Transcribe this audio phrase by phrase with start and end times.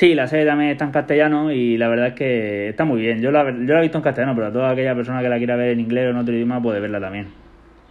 [0.00, 3.20] Sí, la serie también está en castellano y la verdad es que está muy bien.
[3.20, 5.56] Yo la, yo la he visto en castellano, pero toda aquella persona que la quiera
[5.56, 7.34] ver en inglés o en otro idioma puede verla también.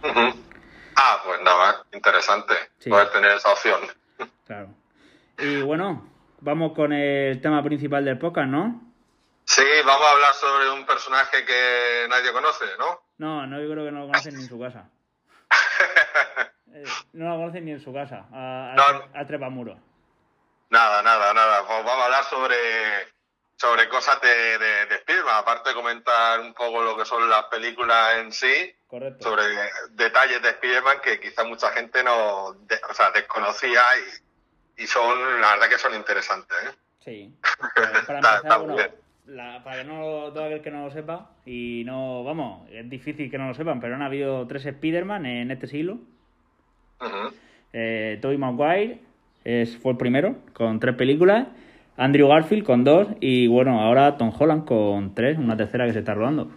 [0.02, 2.52] Ah, pues nada, interesante
[2.88, 3.80] poder tener esa opción.
[4.44, 4.70] Claro.
[5.38, 6.10] Y bueno,
[6.40, 8.92] vamos con el tema principal del podcast, ¿no?
[9.44, 13.02] Sí, vamos a hablar sobre un personaje que nadie conoce, ¿no?
[13.18, 14.90] No, no, yo creo que no lo conocen ni en su casa.
[16.72, 18.76] Eh, no lo conocen ni en su casa, a,
[19.12, 19.89] a, Trepamuro.
[20.70, 21.66] Nada, nada, nada.
[21.66, 22.54] Pues vamos a hablar sobre,
[23.56, 25.00] sobre cosas de, de,
[25.32, 29.30] aparte de comentar un poco lo que son las películas en sí, Correcto.
[29.30, 29.42] sobre
[29.90, 33.80] detalles de Spiderman que quizá mucha gente no o sea, desconocía
[34.76, 36.56] y, y, son, la verdad que son interesantes.
[36.64, 36.74] ¿eh?
[37.00, 37.34] Sí.
[37.74, 38.92] para empezar,
[39.64, 43.38] para que no todo aquel que no lo sepa, y no, vamos, es difícil que
[43.38, 45.98] no lo sepan, pero han habido tres Spider-Man en este siglo.
[47.00, 47.30] Uh
[48.20, 49.09] Tobey Maguire
[49.50, 51.46] es, fue el primero, con tres películas.
[51.96, 53.08] Andrew Garfield con dos.
[53.20, 56.50] Y bueno, ahora Tom Holland con tres, una tercera que se está rodando.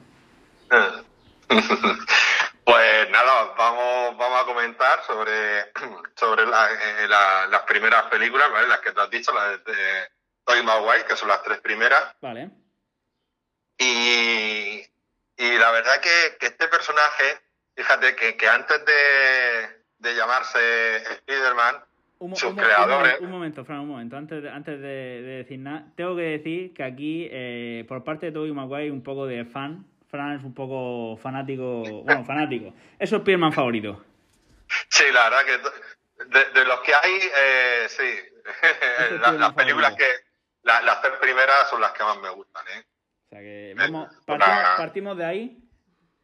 [2.65, 5.71] pues nada, vamos, vamos a comentar sobre,
[6.15, 8.67] sobre eh, las primeras películas, ¿vale?
[8.67, 9.73] Las que te has dicho, las de,
[10.45, 12.15] Tobey Maguire, que son las tres primeras.
[12.21, 12.49] Vale.
[13.77, 14.81] Y,
[15.37, 17.41] y la verdad que, que este personaje,
[17.75, 21.83] fíjate que, que antes de, de llamarse Spider-Man,
[22.35, 23.19] sus creadores.
[23.21, 24.17] Un, momento, Fran, un momento.
[24.17, 28.31] Antes de, antes de, decir nada, tengo que decir que aquí, eh, por parte de
[28.31, 29.85] Tobey Maguire, un poco de fan.
[30.09, 32.03] Fran es un poco fanático.
[32.03, 32.73] Bueno, fanático.
[32.99, 34.03] Es su Spider-Man favorito.
[34.89, 35.57] Sí, la verdad que
[36.25, 38.09] de, de los que hay, eh, sí.
[39.37, 40.05] las películas que.
[40.63, 42.83] las tres primeras son las que más me gustan, ¿eh?
[43.33, 44.09] sea que vamos,
[44.77, 45.57] partimos, de ahí.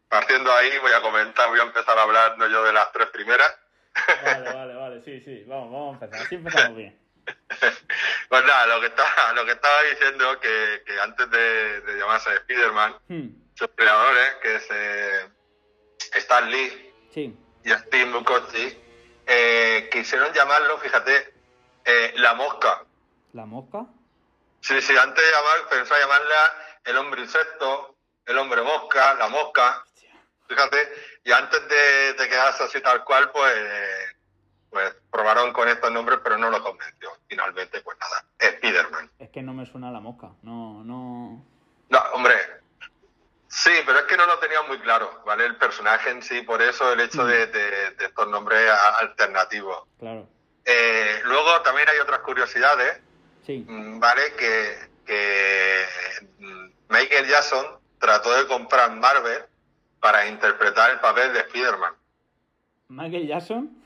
[0.07, 3.58] Partiendo de ahí voy a comentar, voy a empezar hablando yo de las tres primeras.
[4.23, 6.99] Vale, vale, vale, sí, sí, vamos, vamos a empezar, así empezamos bien.
[8.29, 12.33] Pues nada, lo que estaba, lo que estaba diciendo que, que antes de, de llamarse
[12.35, 13.27] Spider-Man, hmm.
[13.55, 15.29] sus creadores, que es eh,
[16.13, 17.35] Stan Lee sí.
[17.63, 18.77] y Steve Mukotzi,
[19.25, 21.33] eh, quisieron llamarlo, fíjate,
[21.85, 22.85] eh, La Mosca.
[23.33, 23.87] ¿La Mosca?
[24.61, 26.53] Sí, sí, antes de llamar, pensó llamarla
[26.85, 29.85] el hombre insecto, el hombre mosca, la mosca,
[30.49, 30.77] fíjate,
[31.23, 33.55] y antes de, quedarse así tal cual, pues,
[34.69, 37.11] pues probaron con estos nombres, pero no lo convenció.
[37.27, 39.09] Finalmente, pues nada, Spiderman.
[39.19, 41.45] Es que no me suena la mosca, no, no.
[41.89, 42.35] No, hombre,
[43.47, 45.45] sí, pero es que no lo tenía muy claro, ¿vale?
[45.45, 48.03] El personaje en sí, por eso el hecho de, mm.
[48.03, 49.87] estos nombres alternativos.
[49.99, 50.27] Claro.
[50.65, 52.99] Eh, luego también hay otras curiosidades,
[53.45, 53.65] sí.
[53.67, 54.33] Mm, ¿vale?
[54.33, 55.85] Que, que
[56.89, 59.48] Michael Jackson trató de comprar Marvel
[59.99, 61.93] para interpretar el papel de Spider-Man.
[62.89, 63.83] ¿Michael Jackson?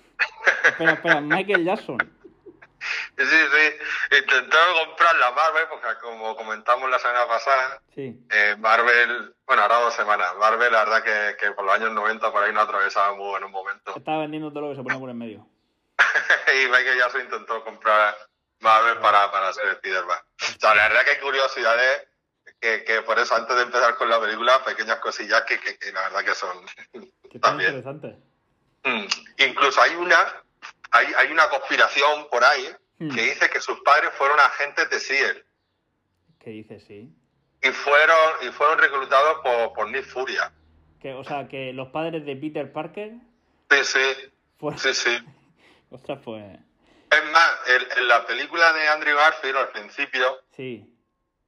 [0.64, 1.98] espera, espera, Michael Jackson.
[3.18, 8.20] Sí, sí, intentó comprar la Marvel, porque como comentamos la semana pasada, sí.
[8.30, 12.32] eh, Marvel, bueno, ahora dos semanas, Marvel la verdad que, que, por los años 90
[12.32, 13.94] por ahí no atravesaba muy en un momento.
[13.96, 15.48] Estaba vendiendo todo lo que se ponía por en medio.
[16.54, 18.18] y Michael Jackson intentó comprar
[18.60, 20.20] Marvel para, para hacer Spider-Man.
[20.42, 22.08] O sea, la verdad que hay curiosidades
[22.64, 26.24] que, por eso antes de empezar con la película, pequeñas cosillas que, que, la verdad
[26.24, 26.66] que son
[27.42, 28.16] también interesantes.
[28.84, 29.06] Mm.
[29.50, 30.44] Incluso hay una,
[30.92, 32.70] hay, hay una conspiración por ahí
[33.00, 33.14] mm.
[33.14, 35.46] que dice que sus padres fueron agentes de SEAL.
[36.40, 37.10] ¿Qué dice, sí?
[37.62, 40.52] Y fueron, y fueron reclutados por, por Nick Furia.
[41.02, 43.12] Que, o sea, que los padres de Peter Parker.
[43.70, 44.32] Sí, sí.
[44.78, 45.18] Sí, sí.
[45.90, 46.60] Ostras, pues.
[47.12, 47.52] Es más,
[47.98, 50.40] en, la película de Andrew Garfield, al principio.
[50.56, 50.93] Sí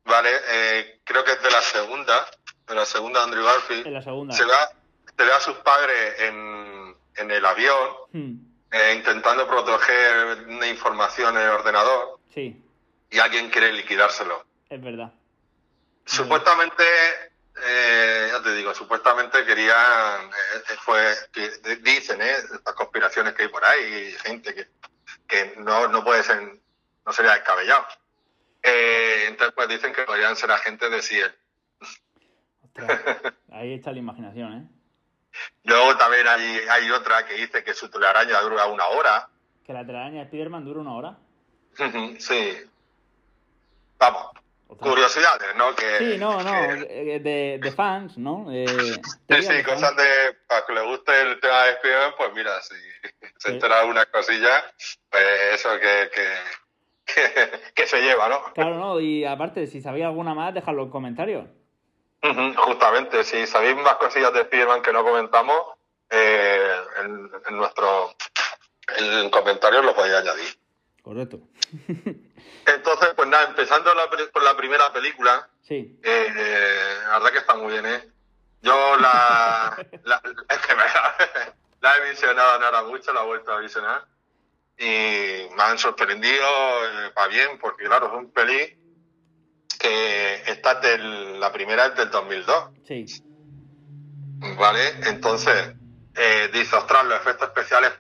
[0.05, 2.27] Vale, eh, creo que es de la segunda,
[2.67, 3.88] de la segunda Andrew Garfield.
[3.88, 4.35] En la segunda.
[4.35, 8.35] Se ve a, sus padres en, en el avión, hmm.
[8.71, 12.19] eh, intentando proteger una información en el ordenador.
[12.33, 12.61] Sí.
[13.09, 14.45] Y alguien quiere liquidárselo.
[14.69, 15.11] Es verdad.
[16.05, 16.83] Supuestamente,
[17.65, 20.29] eh, ya te digo, supuestamente querían,
[20.81, 21.15] fue,
[21.81, 22.35] dicen, ¿eh?
[22.53, 24.68] Estas conspiraciones que hay por ahí, gente que,
[25.27, 26.59] que no, no puede ser,
[27.06, 27.88] no sería descabellado.
[28.65, 31.35] Eh, entonces, pues dicen que podrían ser agentes de Ciel.
[33.51, 34.67] ahí está la imaginación, ¿eh?
[35.63, 39.29] Luego también hay, hay otra que dice que su telaraña dura una hora.
[39.65, 41.17] ¿Que la telaraña de Spiderman dura una hora?
[42.19, 42.57] sí.
[43.97, 44.31] Vamos.
[44.68, 45.75] Curiosidades, ¿no?
[45.75, 48.51] Que, sí, no, no, eh, de, de, fans, ¿no?
[48.51, 50.33] Eh, sí, sí, cosas de.
[50.47, 52.75] Para que le guste el tema de Spiderman, pues mira, si
[53.38, 54.63] se entera algunas cosillas,
[55.09, 55.23] pues
[55.53, 56.27] eso que, que
[57.75, 58.54] que, se lleva, ¿no?
[58.54, 61.46] Claro, no, y aparte, si sabéis alguna más, dejadlo en comentarios.
[62.57, 65.57] justamente, si sabéis más cosillas de Spiderman que no comentamos,
[66.10, 68.16] eh, en, nuestro
[68.98, 70.60] en comentarios lo podéis añadir.
[71.02, 71.40] Correcto.
[72.68, 75.48] Entonces, pues nada, empezando la, por la primera película.
[75.62, 76.00] Sí.
[76.04, 76.28] Eh,
[77.07, 78.10] la verdad que está muy bien, ¿eh?
[78.62, 79.78] Yo la.
[80.04, 80.84] la es que me,
[81.81, 84.06] la he visionado no era mucho, la he vuelto a visionar.
[84.77, 88.77] Y me han sorprendido eh, para bien, porque claro, es un peli
[89.80, 92.69] que está del, la primera es del 2002.
[92.88, 93.06] Sí.
[94.57, 94.81] ¿Vale?
[95.07, 95.75] Entonces,
[96.16, 97.92] eh, dice, ostras, los efectos especiales,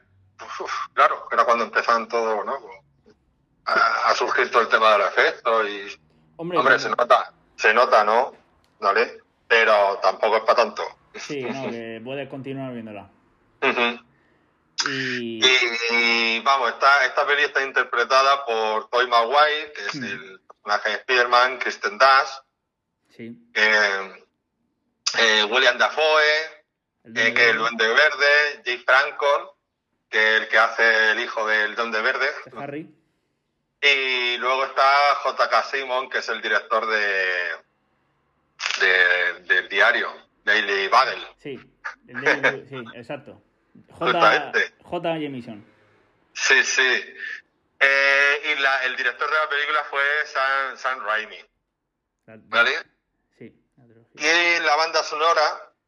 [0.59, 2.57] uf, claro, era cuando empezaban todo, ¿no?
[3.65, 6.01] A, a, surgir todo el tema de los efectos y...
[6.37, 8.33] Hombre, se nota, se nota, ¿no?
[8.79, 9.19] ¿Vale?
[9.47, 10.83] Pero tampoco es para tanto.
[11.15, 13.09] Sí, no, que puedes continuar viéndola.
[13.61, 14.04] Ujú.
[14.87, 15.41] Y.
[15.91, 20.03] Y vamos, esta, esta peli está interpretada por Toy Maguire, que es Mm.
[20.03, 22.29] el personaje de Spider-Man, Kristen Dash,
[23.15, 23.37] Sí.
[23.53, 24.23] eh,
[25.19, 26.23] eh, William Dafoe,
[27.05, 29.47] El eh, que es el Duende Verde, Jay Francon,
[30.09, 32.89] que es el que hace el hijo del Duende Verde, de Harry.
[33.81, 35.63] y luego está J.K.
[35.63, 37.49] Simon, que es el director de,
[38.81, 40.11] de- del diario,
[40.43, 41.27] Daily Bugle.
[41.37, 41.59] Sí.
[42.07, 43.41] El Daily- sí, exacto.
[43.91, 44.51] J.
[44.83, 45.17] J.
[45.19, 45.65] Jameson.
[46.33, 47.15] Sí, sí.
[47.79, 51.37] Eh, y la- el director de la película fue Sam, Sam Raimi,
[52.25, 52.71] ¿vale?
[53.37, 53.53] Sí.
[54.15, 55.41] Y la banda sonora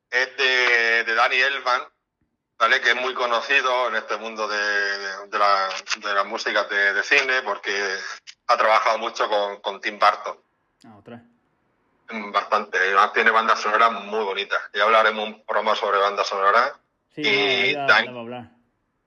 [0.10, 1.82] es de, de Danny Elfman,
[2.60, 2.82] ¿vale?
[2.82, 6.94] Que es muy conocido en este mundo de, de- de la, de las músicas de,
[6.94, 7.72] de cine porque
[8.48, 10.38] ha trabajado mucho con, con Tim Burton.
[10.86, 11.22] Ah, otra.
[12.10, 12.78] Bastante.
[12.78, 14.62] Además tiene bandas sonoras muy bonitas.
[14.74, 16.74] Ya hablaremos un promo sobre bandas sonoras.
[17.18, 18.06] Sí, Y no, Dan-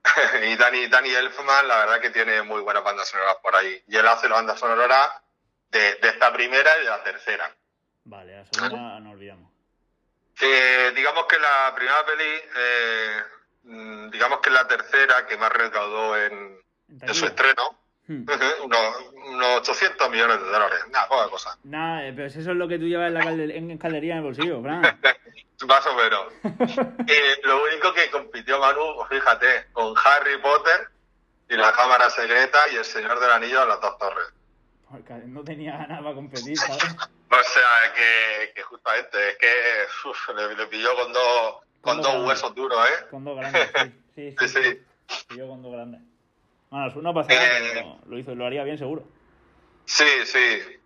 [0.51, 3.81] y Danny, Danny Elfman, la verdad que tiene muy buenas bandas sonoras por ahí.
[3.87, 5.23] Y él hace la banda sonora
[5.71, 7.55] de, de esta primera y de la tercera.
[8.05, 9.53] Vale, la segunda no olvidamos.
[10.43, 13.17] Eh, digamos que la primera peli, eh,
[13.65, 16.59] mm, digamos que la tercera que más recaudó en,
[16.89, 17.79] ¿En en su estreno,
[18.09, 18.25] Hmm.
[18.65, 18.97] unos,
[19.29, 21.57] unos 800 millones de dólares, nada, poca cosa.
[21.63, 24.15] Nada, eh, pero si eso es lo que tú llevas en la calde- en caldería
[24.15, 24.83] en el bolsillo, Fran.
[25.67, 26.33] Más o menos.
[27.07, 30.89] Eh, lo único que compitió Manu, fíjate, con Harry Potter
[31.49, 34.27] y la Cámara Secreta y el Señor del Anillo de las dos torres.
[34.89, 36.83] Porque no tenía nada para competir, ¿sabes?
[37.33, 42.03] O sea, que, que justamente, es que uf, le, le pilló con dos, con Con
[42.03, 43.07] dos huesos duros, ¿eh?
[43.09, 43.71] Con dos grandes,
[44.17, 44.35] sí.
[44.37, 44.63] Sí, Sí, sí.
[44.65, 44.85] sí.
[45.29, 45.37] sí.
[45.39, 46.01] Yo con dos grandes.
[46.71, 47.97] Bueno, no pasa nada, Eh.
[48.07, 49.05] lo hizo, lo haría bien seguro.
[49.85, 50.81] Sí, sí.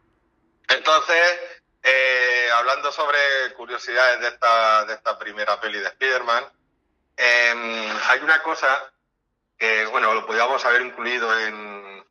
[0.68, 3.18] Entonces, eh, hablando sobre
[3.56, 6.44] curiosidades de esta, de esta primera peli de Spider-Man,
[7.16, 8.90] em, hay una cosa
[9.58, 12.04] que, bueno, lo podíamos haber incluido en,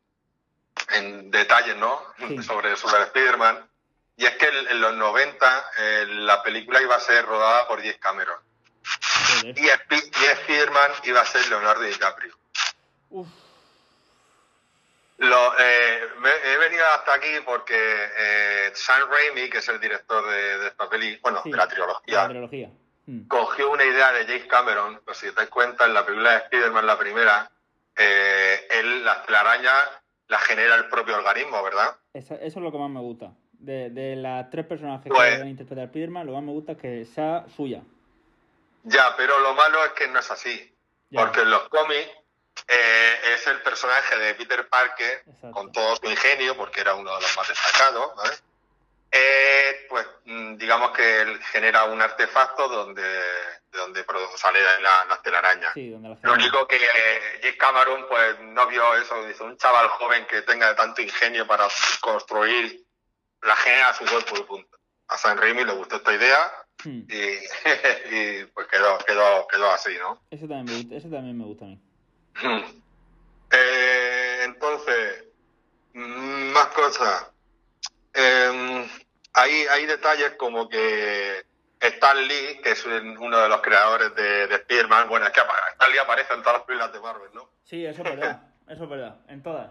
[0.92, 2.02] en detalles, ¿no?
[2.18, 2.42] Sí.
[2.42, 3.68] Sobre, sobre Spider-Man.
[4.16, 7.98] Y es que en, los 90 eh, la película iba a ser rodada por James
[7.98, 8.38] Cameron.
[9.40, 9.58] Joder.
[9.58, 12.36] Y, Spi- y Spider-Man iba a ser Leonardo DiCaprio.
[13.10, 13.28] Uf,
[15.18, 20.26] Lo, eh, me- he venido hasta aquí porque eh, Sam Raimi, que es el director
[20.28, 21.50] de, de esta peli, bueno, sí.
[21.50, 22.70] de la trilogía, La trilogía.
[23.06, 23.28] Hmm.
[23.28, 26.36] cogió una idea de James Cameron, pues si te das cuenta, en la película de
[26.38, 27.50] Spider-Man, la primera,
[27.96, 29.72] eh, él, la telaraña
[30.28, 31.96] la genera el propio organismo, ¿verdad?
[32.14, 33.30] Esa- eso es lo que más me gusta.
[33.52, 36.72] De, de las tres personajes Pues- que van a interpretar Spiderman, lo más me gusta
[36.72, 37.82] es que sea suya.
[38.84, 40.74] Ya, pero lo malo es que no es así,
[41.10, 41.20] Ya.
[41.20, 42.10] porque en los cómics
[42.68, 45.50] eh, es el personaje de Peter Parker, Exacto.
[45.52, 48.34] con todo su ingenio, porque era uno de los más destacados, ¿vale?
[49.10, 54.04] Eh, pues mm, digamos que él genera un artefacto donde, de donde
[54.36, 55.72] sale la, la telaraña.
[55.72, 60.26] Sí, la Lo único que eh, Cameron pues no vio eso, dice un chaval joven
[60.26, 61.68] que tenga tanto ingenio para
[62.00, 62.84] construir
[63.42, 64.78] la genera a su cuerpo y punto.
[65.06, 67.02] A San Raimi le gustó esta idea Hmm.
[67.08, 67.14] y,
[68.14, 70.20] y, pues quedó, quedó, quedó así, ¿no?
[70.30, 71.80] Ese también me gusta, ese también me gusta a mí.
[73.56, 75.24] Eh, entonces,
[75.92, 77.30] más cosas.
[78.12, 78.88] Eh,
[79.32, 81.44] hay, hay detalles como que
[81.80, 85.40] Stan Lee, que es un- uno de los creadores de, de Spider-Man, bueno, es que
[85.40, 87.48] Stan Lee aparece en todas las películas de Marvel, ¿no?
[87.64, 88.42] Sí, eso es verdad.
[88.68, 89.16] Eso es verdad.
[89.28, 89.68] En todas.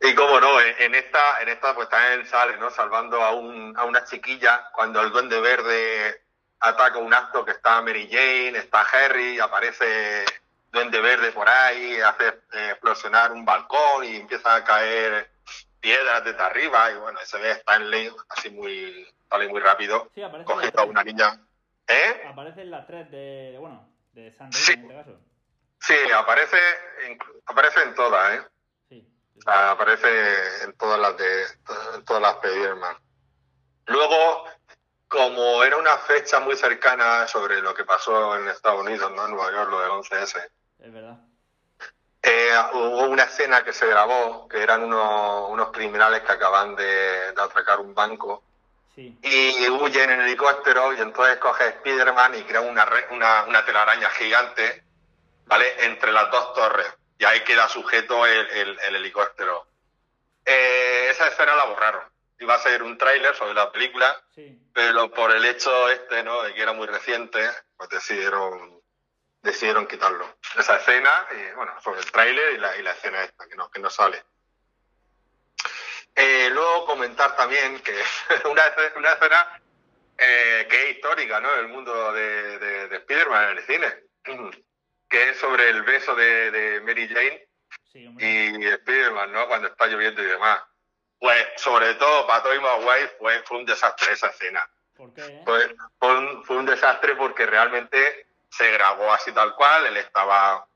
[0.00, 2.70] Y cómo no, en en esta, en esta pues también sale, ¿no?
[2.70, 6.22] Salvando a, un, a una chiquilla cuando el Duende Verde
[6.60, 10.24] ataca un acto que está Mary Jane, está Harry, aparece
[10.70, 15.30] Duende Verde por ahí, hace eh, explosionar un balcón y empiezan a caer
[15.80, 20.82] piedras desde arriba y bueno, se ve Stanley así muy, sale muy rápido, Sí, cogiendo
[20.82, 21.40] a una niña.
[21.86, 22.22] ¿Eh?
[22.26, 24.72] Aparece en las tres de, de, bueno, de San Sí.
[24.72, 25.20] en este caso.
[25.80, 26.58] Sí, aparece
[27.06, 28.42] en, aparece en todas, ¿eh?
[28.88, 29.08] Sí.
[29.46, 31.42] Ah, aparece en todas las de
[31.94, 32.96] en todas las Spider-Man.
[33.86, 34.44] Luego,
[35.08, 39.24] como era una fecha muy cercana sobre lo que pasó en Estados Unidos, ¿no?
[39.24, 40.50] En Nueva York, lo del 11S,
[40.80, 41.18] Es verdad.
[42.22, 47.32] eh, hubo una escena que se grabó, que eran unos, unos criminales que acaban de,
[47.32, 48.42] de atracar un banco
[49.22, 54.82] y huyen en helicóptero y entonces coge Spider-Man y crea una, una, una, telaraña gigante,
[55.46, 55.84] ¿vale?
[55.84, 56.92] Entre las dos torres.
[57.16, 59.68] Y ahí queda sujeto el, el, helicóptero.
[60.44, 62.02] Eh, esa escena la borraron.
[62.40, 64.22] Iba a ser un tráiler sobre la película,
[64.72, 66.42] pero por el hecho este, ¿no?
[66.42, 67.40] De que era muy reciente,
[67.76, 68.80] pues decidieron,
[69.42, 70.38] decidieron quitarlo.
[70.56, 73.70] Esa escena, y, bueno, sobre el tráiler y la, y la escena esta, que no,
[73.70, 74.22] que no sale.
[76.14, 77.92] Eh, luego comentar también que
[78.48, 78.62] una,
[78.96, 79.60] una escena
[80.18, 81.54] eh, que es histórica, ¿no?
[81.54, 83.94] El mundo de, de, de Spider-Man en el cine,
[85.08, 87.48] que es sobre el beso de, Mary Jane
[87.94, 89.46] y Spider-Man, ¿no?
[89.46, 90.60] Cuando está lloviendo y demás.
[91.18, 94.68] Pues, sobre todo para Tobey Maguire fue, fue un desastre esa escena.
[94.94, 95.22] ¿Por qué?
[95.22, 95.42] Eh?
[95.44, 95.76] Fue,
[96.44, 100.66] fue, un, desastre porque realmente se grabó así tal cual, él estaba,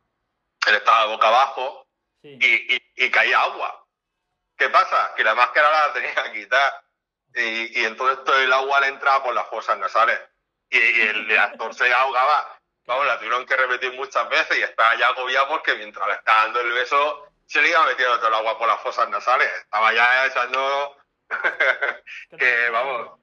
[0.67, 1.87] él estaba boca abajo
[2.23, 3.83] y, y caía agua.
[4.57, 5.13] ¿Qué pasa?
[5.17, 6.85] Que la máscara la tenía que quitar.
[7.35, 10.21] Y, y entonces todo el agua le entraba por las fosas nasales.
[10.71, 12.61] Y, y el, actor se ahogaba.
[12.87, 16.43] Vamos, la tuvieron que repetir muchas veces y estaba ya agobiado porque mientras le estaba
[16.45, 19.51] dando el beso se le iba metiendo todo el agua por las fosas nasales.
[19.61, 20.97] Estaba ya echando
[22.39, 23.21] que, vamos,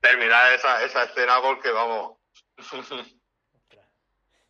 [0.00, 2.16] terminar esa, esa escena porque, vamos.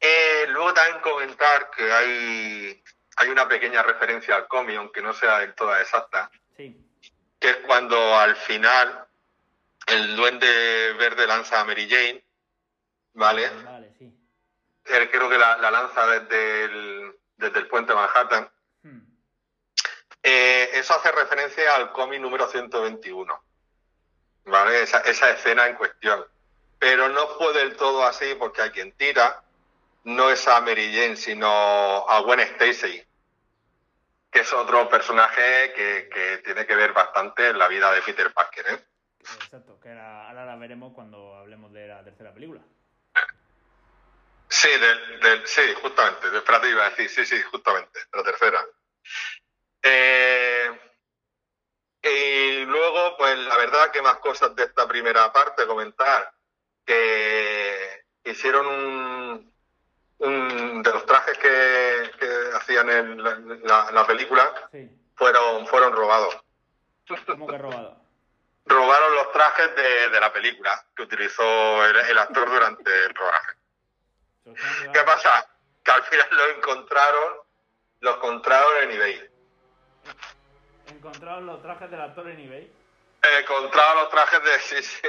[0.00, 2.82] eh, luego también comentar que hay
[3.16, 6.78] hay una pequeña referencia al cómic, aunque no sea del todo exacta, sí.
[7.40, 9.06] que es cuando al final
[9.86, 12.22] el duende verde lanza a Mary Jane,
[13.14, 13.48] ¿vale?
[13.64, 14.12] Vale, sí.
[14.84, 18.50] Él creo que la, lanza desde el, desde el puente Manhattan.
[20.28, 23.44] Eh, eso hace referencia al cómic número 121,
[24.46, 24.82] ¿vale?
[24.82, 26.26] Esa, esa escena en cuestión.
[26.80, 29.44] Pero no fue del todo así porque a quien tira
[30.02, 33.06] no es a Mary Jane, sino a Gwen Stacy,
[34.32, 38.66] que es otro personaje que, tiene que ver bastante en la vida de Peter Parker.
[38.68, 38.84] ¿eh?
[39.20, 42.62] Exacto, que ahora, la veremos cuando hablemos de la tercera película.
[44.48, 44.70] Sí,
[45.44, 48.60] sí, justamente, Espérate, iba a decir, sí, sí, justamente, la tercera.
[49.88, 50.80] Eh,
[52.02, 56.32] y luego, pues la verdad que más cosas de esta primera parte comentar,
[56.84, 59.52] que hicieron un,
[60.18, 62.10] un, de los trajes que,
[62.54, 64.52] hacían en la, película
[65.14, 66.36] fueron, fueron robados.
[67.26, 67.98] ¿Cómo que robados?
[68.64, 73.52] Robaron los trajes de, la película que utilizó el, actor durante el rodaje.
[74.92, 75.48] ¿Qué pasa?
[75.84, 77.34] Que al final lo encontraron,
[78.00, 79.35] los encontraron en eBay.
[80.88, 82.72] ¿Encontraron los trajes del actor en eBay?
[83.40, 84.58] Encontraron los trajes de...
[84.66, 85.08] Sí, sí.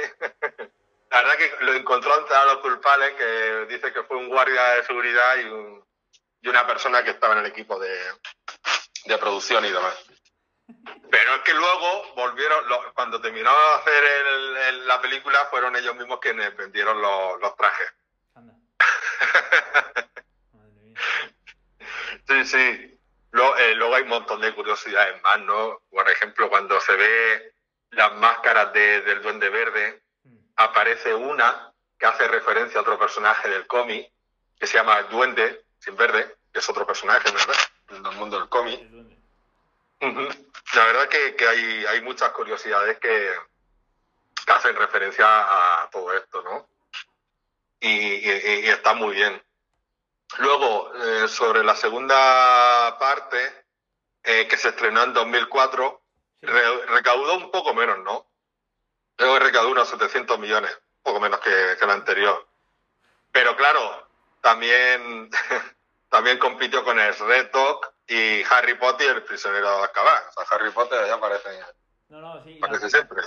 [1.10, 4.84] La verdad que lo encontró entre los culpables, que dice que fue un guardia de
[4.84, 5.46] seguridad y,
[6.48, 7.94] una persona que estaba en el equipo de,
[9.20, 9.94] producción y demás.
[11.10, 12.64] Pero es que luego volvieron,
[12.94, 14.04] cuando terminó de hacer
[14.86, 17.92] la película, fueron ellos mismos quienes vendieron los, trajes.
[22.28, 22.97] sí, sí.
[23.32, 25.82] Eh, luego, hay un montón de curiosidades más, ¿no?
[25.90, 27.52] Por ejemplo, cuando se ve
[27.90, 30.02] las máscaras del Duende Verde,
[30.56, 34.10] aparece una que hace referencia a otro personaje del cómic,
[34.58, 37.54] que se llama Duende, sin verde, que es otro personaje, ¿verdad?
[37.90, 38.80] En el mundo del cómic.
[40.00, 43.32] La verdad que, que hay, hay, muchas curiosidades que,
[44.46, 46.66] hacen referencia a todo esto, ¿no?
[47.80, 48.28] Y,
[48.68, 49.42] está muy bien.
[50.36, 53.64] Luego, eh, sobre la segunda parte,
[54.22, 56.02] eh, que se estrenó en 2004,
[56.42, 58.26] recaudó un poco menos, ¿no?
[59.16, 60.70] Luego recaudó unos 700 millones,
[61.02, 62.46] poco menos que, que el anterior.
[63.32, 64.08] Pero claro,
[64.40, 65.30] también,
[66.08, 70.22] también compitió con el Red Dog y Harry Potter y el prisionero de Azkaban.
[70.28, 71.48] O sea, Harry Potter ya aparece,
[72.08, 73.22] no, no, sí, aparece siempre.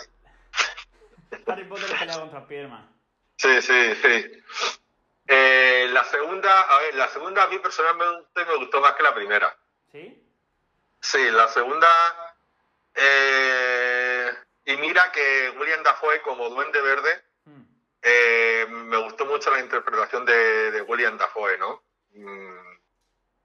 [1.47, 2.95] Harry Potter pelea contra Spiderman.
[3.37, 4.43] Sí, sí, sí.
[5.33, 9.15] Eh, la segunda, a ver, la segunda a mí personalmente me gustó más que la
[9.15, 9.55] primera.
[9.91, 10.21] ¿Sí?
[10.99, 11.87] Sí, la segunda
[12.95, 14.31] eh,
[14.65, 17.61] y mira que William Dafoe como Duende Verde, hmm.
[18.01, 21.83] eh, me gustó mucho la interpretación de, William Dafoe, ¿no?
[22.13, 22.77] Mm,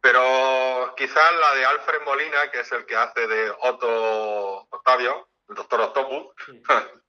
[0.00, 5.54] pero quizás la de Alfred Molina, que es el que hace de Otto Octavio, el
[5.54, 6.34] doctor Octopus,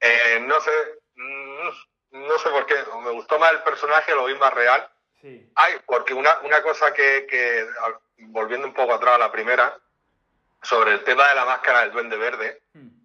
[0.00, 1.68] eh, no sé, mm,
[2.10, 4.88] no sé por qué, me gustó más el personaje, lo vi más real.
[5.20, 5.50] Sí.
[5.54, 7.66] Ay, porque una, una cosa que, que,
[8.18, 9.76] volviendo un poco atrás a la primera,
[10.62, 13.00] sobre el tema de la máscara del Duende Verde, hmm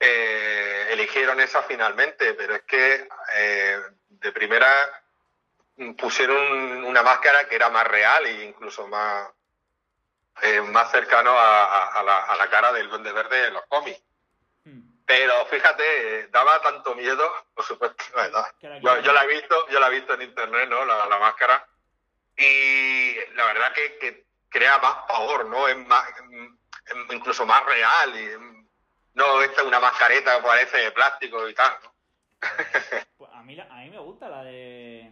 [0.00, 4.72] eh, eligieron esa finalmente, pero es que eh, de primera
[5.96, 9.28] pusieron una máscara que era más real e incluso más,
[10.42, 12.02] eh, más cercano a,
[12.38, 14.00] la, cara del Duende Verde en los cómics.
[15.08, 18.04] Pero fíjate, eh, daba tanto miedo, por supuesto,
[18.60, 20.84] yo, la he visto, yo la he visto en internet, ¿no?
[20.84, 21.66] La, máscara.
[22.36, 25.66] Y la verdad que, crea más pavor, ¿no?
[25.66, 26.06] Es más,
[27.10, 28.20] incluso más real.
[28.20, 28.68] Y,
[29.14, 31.92] no, esta es una mascareta que parece de plástico y tal, ¿no?
[33.16, 35.10] Pues a, mí, a mí me gusta la de...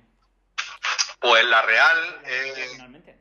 [1.20, 2.20] Pues la real...
[2.26, 3.16] Eh,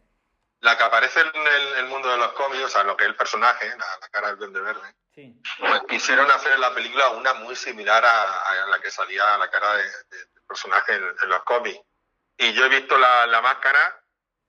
[0.59, 3.15] la que aparece en el, mundo de los cómics, o sea, lo que es el
[3.15, 5.41] personaje, la, cara del Duende Verde, sí.
[5.59, 9.75] pues quisieron hacer en la película una muy similar a, la que salía la cara
[9.75, 9.89] del
[10.47, 11.81] personaje en, los cómics.
[12.37, 14.03] Y yo he visto la, máscara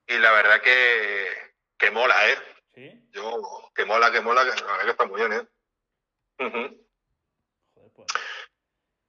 [0.06, 2.38] y la verdad que, que mola, ¿eh?
[2.74, 3.08] ¿Sí?
[3.12, 5.48] Yo, que mola, que mola, que la verdad que está muy bien, ¿eh?
[7.74, 8.08] Joder, pues.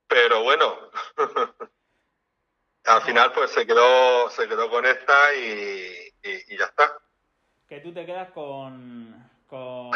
[0.08, 0.90] Pero bueno,
[2.86, 6.98] al final pues se quedó, se quedó con esta y, y, ya está.
[7.68, 9.92] Que tú te quedas con, con,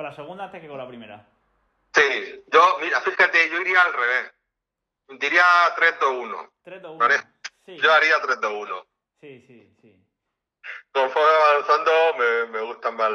[0.00, 1.26] con la segunda antes que con la primera.
[1.92, 4.32] Sí, yo, mira, fíjate, yo iría al revés.
[5.08, 5.44] Diría
[5.76, 6.50] 3-2-1.
[6.64, 6.96] 3-2-1.
[6.96, 7.16] ¿vale?
[7.66, 7.76] Sí.
[7.76, 8.86] Yo haría 3-2-1.
[9.20, 10.02] Sí, sí, sí.
[10.90, 13.12] Conforme avanzando, me, me gustan más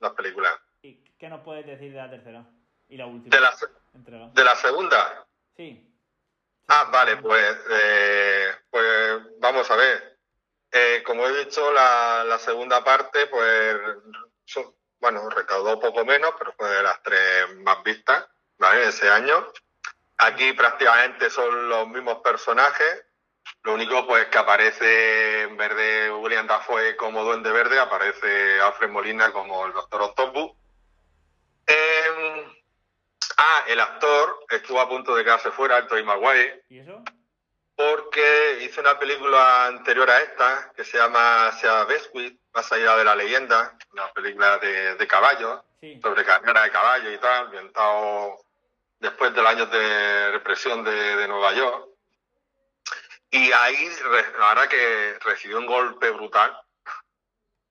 [0.00, 0.58] las películas.
[0.82, 2.44] ¿Y qué nos puedes decir de la tercera?
[2.88, 3.36] Y la última.
[3.36, 5.28] ¿De la, ¿de la segunda?
[5.56, 5.94] Sí.
[6.66, 10.18] Ah, vale, pues, eh, pues vamos a ver.
[10.72, 13.76] Eh, como he dicho, la, segunda parte, pues,
[15.00, 18.26] bueno, recaudó poco menos, pero fue de las tres más vistas,
[18.58, 18.88] ¿vale?
[18.88, 19.46] Ese año.
[20.18, 23.06] Aquí prácticamente son los mismos personajes.
[23.62, 29.32] Lo único, pues, que aparece en verde William Dafoe como Duende Verde, aparece Alfred Molina
[29.32, 30.52] como el Doctor Octopus.
[31.66, 32.46] Eh,
[33.38, 36.64] ah, el actor estuvo a punto de quedarse fuera, el Tobey Maguire.
[36.68, 37.02] ¿Y eso?
[37.80, 41.86] porque hizo una película anterior a esta que se llama Sea
[42.50, 45.60] Besquit, más allá de la leyenda, una película de, de caballos,
[46.02, 48.38] sobre carrera de caballos y tal, ambientado
[48.98, 51.88] después del año de represión de, Nueva York.
[53.30, 53.90] Y ahí,
[54.38, 56.60] la verdad que recibió un golpe brutal.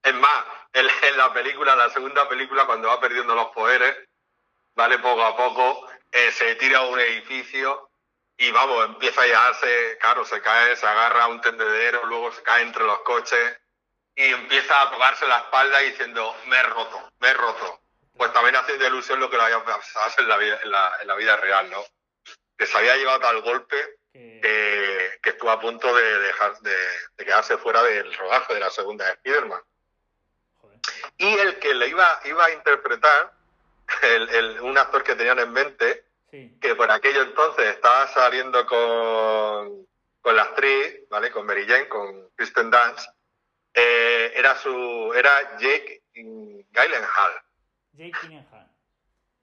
[0.02, 4.08] Es más, en, en la película, la segunda película, cuando va perdiendo los poderes,
[4.74, 7.90] vale, poco a poco, eh, se tira a un edificio
[8.38, 12.42] y vamos, empieza a llevarse, claro, se cae, se agarra a un tendedero, luego se
[12.42, 13.59] cae entre los coches
[14.14, 17.80] y empieza a tocarse la espalda diciendo, me he roto, me he roto.
[18.16, 21.14] Pues también hace de ilusión lo que lo había pasado en la vida, en la,
[21.16, 21.82] vida real, ¿no?
[22.58, 26.76] Que se había llevado tal golpe que, estuvo a punto de dejar de,
[27.16, 29.62] quedarse fuera del rodaje de la segunda de Spiderman.
[31.16, 33.32] Y el que le iba, iba a interpretar,
[34.02, 36.04] el, un actor que tenían en mente,
[36.60, 39.86] que por aquello entonces estaba saliendo con,
[40.20, 41.30] con la actriz, ¿vale?
[41.30, 43.08] Con Mary Jane, con Kristen Dance,
[43.74, 47.32] eh, era su, era Jake Gyllenhaal.
[47.92, 48.70] Jake Gyllenhaal.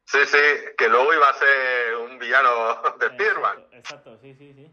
[0.05, 0.37] Sí, sí,
[0.77, 3.67] que luego iba a ser un villano de Spiderman.
[3.73, 4.71] Exacto, sí, sí, sí.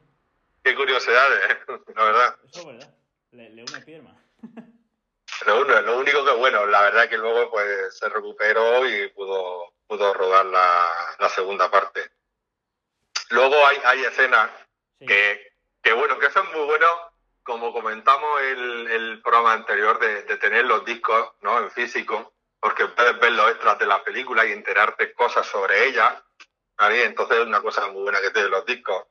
[0.62, 1.58] Qué curiosidades, ¿eh?
[1.94, 2.36] la verdad.
[2.46, 2.94] Eso es verdad.
[3.32, 4.24] Le, le une Spiderman.
[5.46, 10.14] Lo, lo, único que, bueno, la verdad que luego pues se recuperó y pudo, pudo
[10.14, 12.10] rodar la, segunda parte.
[13.30, 14.50] Luego hay, hay escenas
[15.00, 16.90] que, que, bueno, que son muy buenos,
[17.44, 21.58] como comentamos el, el programa anterior, de, tener los discos ¿no?
[21.58, 26.22] en físico, porque puedes ver los extras de la película y enterarte cosas sobre ella.
[26.78, 29.04] Entonces es una cosa muy buena que tienen los discos.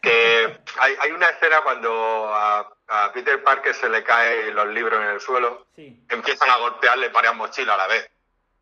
[0.00, 5.02] Que hay, hay una escena cuando a, a, Peter Parker se le caen los libros
[5.02, 8.10] en el suelo, empiezan a golpearle varias mochilas a la vez.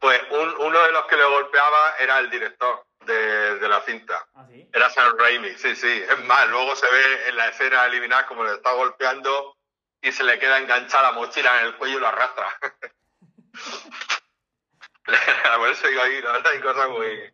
[0.00, 4.26] Pues uno de los que le golpeaba era el director de, la cinta.
[4.34, 4.68] ¿Ah, sí?
[4.72, 6.04] Era Sam Raimi, sí, sí.
[6.08, 9.56] Es más, luego se ve en la escena eliminar como le está golpeando
[10.00, 12.46] y se le queda enganchada la mochila en el cuello y lo arrastra.
[15.56, 17.32] Por eso digo ahí, la verdad, hay cosas muy,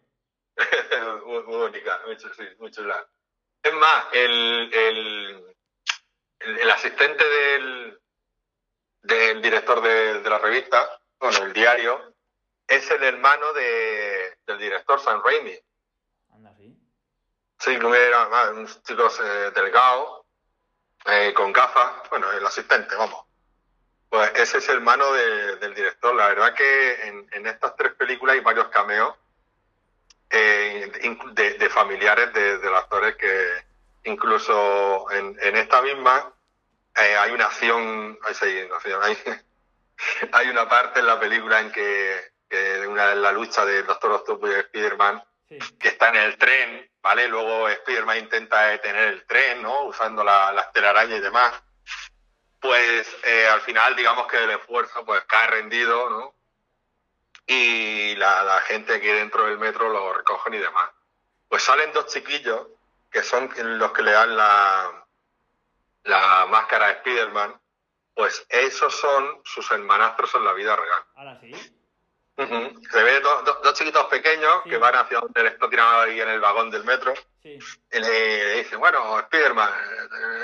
[1.26, 2.00] muy, muy bonitas,
[2.58, 3.04] muy, chulas.
[3.62, 5.56] Es más, el, el,
[6.38, 8.00] el, asistente del,
[9.02, 12.13] del director de, de la revista, bueno, el diario,
[12.68, 15.58] es el hermano de, del director Sam Raimi.
[16.32, 16.76] Anda, sí.
[17.58, 20.24] Sí, era un chico eh, delgado,
[21.06, 23.24] eh, con gafas, bueno, el asistente, vamos.
[24.08, 26.14] Pues ese es el hermano del director.
[26.14, 29.14] La verdad que en, estas tres películas hay varios cameos
[30.30, 33.64] eh, de, familiares de, los actores que
[34.04, 36.32] incluso en, esta misma
[36.94, 38.16] hay una acción,
[39.02, 39.18] hay,
[40.32, 44.50] hay una parte en la película en que que una la lucha del Doctor Octopus
[44.50, 45.22] y Spider-Man,
[45.78, 47.28] que está en el tren, ¿vale?
[47.28, 49.84] Luego Spider-Man intenta detener el tren, ¿no?
[49.84, 51.52] Usando la, las telarañas y demás.
[52.60, 56.34] pues eh, al final digamos que el esfuerzo pues cae rendido, ¿no?
[57.46, 60.90] Y la, la gente que dentro del metro lo recogen y demás.
[61.48, 62.68] Pues salen dos chiquillos
[63.10, 65.06] que son los que le dan la,
[66.04, 67.60] la máscara a Spider-Man,
[68.14, 71.02] pues esos son sus hermanastros en la vida real.
[71.16, 71.52] Ahora sí.
[72.36, 76.40] Se ve dos chiquitos pequeños que van hacia donde él está tirado ahí en el
[76.40, 77.14] vagón del metro.
[77.42, 77.58] Sí.
[77.92, 79.70] Y le dicen, bueno, Spiderman,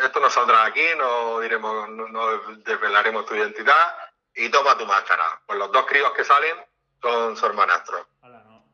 [0.05, 3.97] esto no saldrá aquí, no diremos, no, desvelaremos tu identidad
[4.35, 5.41] y toma tu máscara.
[5.47, 6.57] Pues los dos críos que salen
[7.03, 8.07] son su hermanastro.
[8.23, 8.65] Hola, no.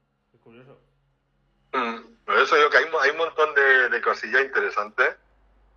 [0.43, 0.79] Curioso.
[1.71, 5.17] por eso digo que hay, hay un montón de, de cosillas interesantes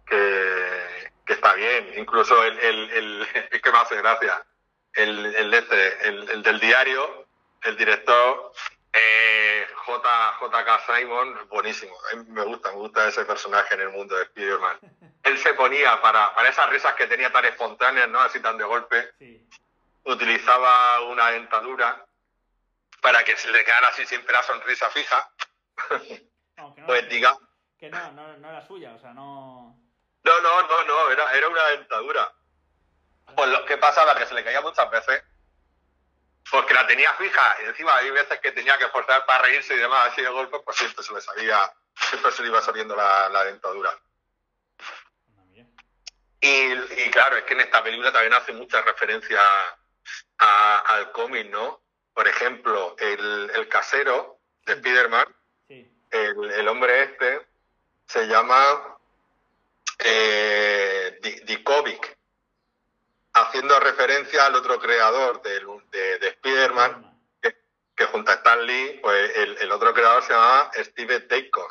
[0.05, 1.93] que, que, está bien.
[1.95, 4.45] Incluso el, el, el, es que me hace gracia.
[4.93, 7.28] El, el, este, el, el del diario
[7.63, 8.51] el director
[8.91, 11.95] eh, J, JK Simon, buenísimo.
[12.27, 14.79] me gusta, me gusta ese personaje en el mundo de Spider-Man.
[15.23, 18.19] Él se ponía para, para esas risas que tenía tan espontáneas, ¿no?
[18.19, 19.11] Así tan de golpe.
[20.03, 22.05] Utilizaba una dentadura
[23.01, 25.31] para que se le quedara así siempre la sonrisa fija.
[26.87, 27.37] pues diga.
[27.77, 29.77] Que no, no, no era suya, o sea, no.
[30.23, 32.33] No, no, no, no, era, era una dentadura.
[33.35, 35.23] Pues lo que pasaba que se le caía muchas veces
[36.51, 39.77] porque la tenía fija y encima hay veces que tenía que forzar para reírse y
[39.77, 43.43] demás así de golpe, pues siempre se le salía, siempre se le iba saliendo la,
[43.43, 43.97] dentadura.
[46.41, 49.41] Y, claro, es que en esta película también hace mucha referencia
[50.37, 51.81] al cómic, ¿no?
[52.13, 55.27] Por ejemplo, el, casero de Spider-Man,
[56.11, 57.45] el, hombre este,
[58.07, 58.97] se llama
[59.99, 62.18] eh, Dikovic
[63.41, 67.05] haciendo referencia al otro creador de, de, Spider-Man,
[67.41, 71.67] que, junto a Stan Lee, pues el, otro creador se llamaba Steve Ditko.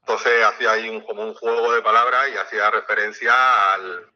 [0.00, 4.12] Entonces hacía ahí un, como un juego de palabras y hacía referencia al,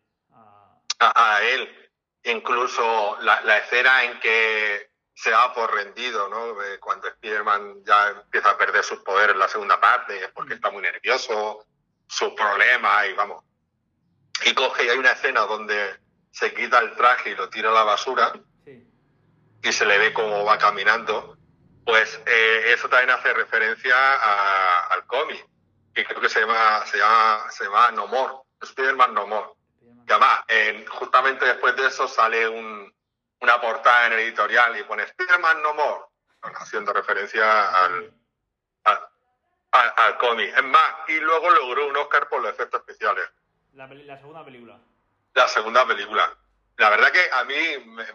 [1.00, 1.90] a, él.
[2.22, 6.54] Incluso la, escena en que se da por rendido, ¿no?
[6.80, 10.70] Cuando Spider-Man ya empieza a perder sus poderes en la segunda parte, es porque está
[10.70, 11.66] muy nervioso,
[12.06, 13.44] sus problemas y vamos,
[14.44, 15.98] y coge y hay una escena donde
[16.30, 18.32] se quita el traje y lo tira a la basura
[19.62, 21.36] y se le ve cómo va caminando,
[21.84, 23.94] pues eh, eso también hace referencia
[24.90, 25.46] al cómic,
[25.94, 29.48] que creo que se llama, se llama, se llama No More, Spider-Man No More.
[30.06, 30.44] Que además,
[30.88, 32.92] justamente después de eso sale un,
[33.40, 36.04] una portada en el editorial y pone Spider-Man No More,
[36.42, 38.14] haciendo referencia al,
[38.84, 40.56] al, al cómic.
[40.56, 43.28] Es más, y luego logró un Oscar por los efectos especiales.
[43.74, 44.78] La, segunda película.
[45.34, 46.36] La segunda película.
[46.76, 47.56] La verdad que a mí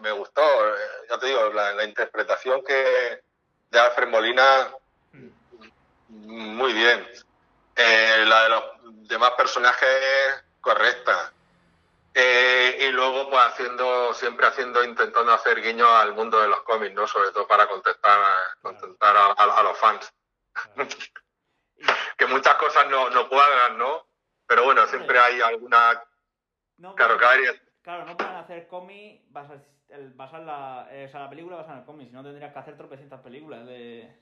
[0.00, 3.22] me, gustó, eh, ya te digo, la, interpretación que
[3.70, 4.70] de Alfred Molina,
[6.08, 7.06] muy bien.
[7.74, 8.64] Eh, la de los
[9.08, 11.32] demás personajes, correcta.
[12.12, 16.94] Eh, y luego, pues haciendo, siempre haciendo, intentando hacer guiño al mundo de los cómics,
[16.94, 17.06] ¿no?
[17.06, 18.18] Sobre todo para contestar,
[18.62, 20.12] contentar a, los fans.
[22.16, 24.05] que muchas cosas no, no cuadran, ¿no?
[24.46, 26.02] Pero bueno, siempre hay alguna...
[26.94, 27.18] claro,
[27.82, 29.64] Claro, no pueden hacer cómic basar,
[30.14, 32.58] basar la, eh, o sea, la película basada en el cómic, si no tendrías que
[32.58, 34.12] hacer tropecientas películas de...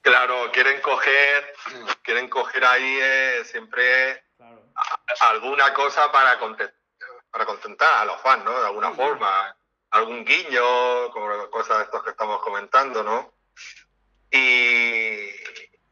[0.00, 1.54] Claro, quieren coger,
[2.02, 4.24] quieren coger ahí eh, siempre
[5.28, 6.74] alguna cosa para contentar,
[7.30, 8.58] para contentar a los fans, ¿no?
[8.58, 9.56] De alguna forma,
[9.90, 13.32] algún guiño, como cosas de estos que estamos comentando, ¿no?
[14.30, 15.30] Y,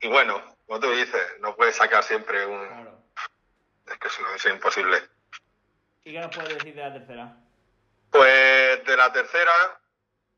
[0.00, 2.97] y bueno, como tú dices, no puedes sacar siempre un,
[3.90, 5.03] es que eso es imposible.
[6.05, 7.37] ¿Y qué nos puedes decir de la tercera?
[8.11, 9.81] Pues de la tercera,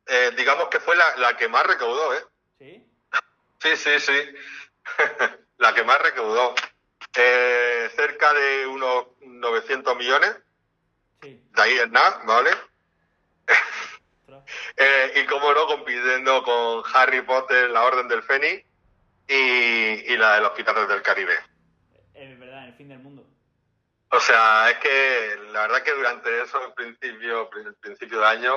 [0.06, 2.24] eh, digamos que fue la, que más recaudó, ¿eh?
[2.58, 2.86] ¿Sí?
[3.60, 4.34] Sí, sí, sí.
[5.58, 6.54] la que más recaudó.
[7.16, 10.36] Eh, cerca de unos 900 millones.
[11.22, 11.42] Sí.
[11.50, 12.50] De ahí en nada, ¿vale?
[14.76, 18.64] eh, y como no, compitiendo con Harry Potter, La Orden del Fénix
[19.28, 21.34] y, y la de los Piratas del Caribe.
[22.14, 23.26] Es verdad, el fin del mundo.
[24.12, 28.54] O sea, es que la verdad que durante eso, en principio, el principio de año,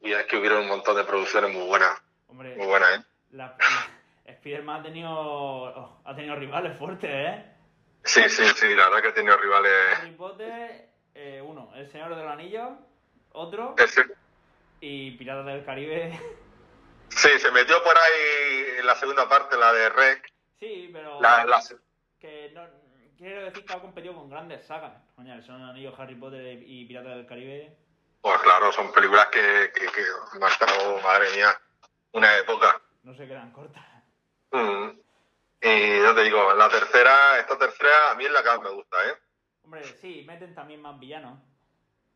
[0.00, 2.00] y es que hubieron un montón de producciones muy buenas.
[2.28, 3.04] muy buenas, ¿eh?
[3.30, 3.56] La,
[4.24, 7.44] Spider-Man ha tenido, oh, ha tenido rivales fuertes, ¿eh?
[8.04, 9.72] Sí, sí, sí, la verdad que ha tenido rivales.
[9.98, 12.78] Harry Potter, eh, uno, El Señor del Anillo,
[13.32, 13.76] otro,
[14.80, 16.18] y Piratas del Caribe.
[17.08, 20.32] Sí, se metió por ahí en la segunda parte, la de Rec.
[20.58, 21.20] Sí, pero.
[21.20, 21.44] La,
[22.18, 22.66] Que no,
[23.20, 24.92] quiero decir que ha competido con grandes sagas.
[25.14, 27.76] Coño, son Anillos, Harry Potter y Piratas del Caribe.
[28.20, 31.58] Pues claro, son películas que, que, que marcaron, madre mía,
[32.12, 32.80] una época.
[33.02, 33.82] No se quedan cortas.
[34.52, 34.90] Mm.
[35.62, 38.70] Y yo te digo, la tercera, esta tercera a mí es la que más me
[38.70, 39.14] gusta, ¿eh?
[39.64, 41.38] Hombre, sí, meten también más villanos.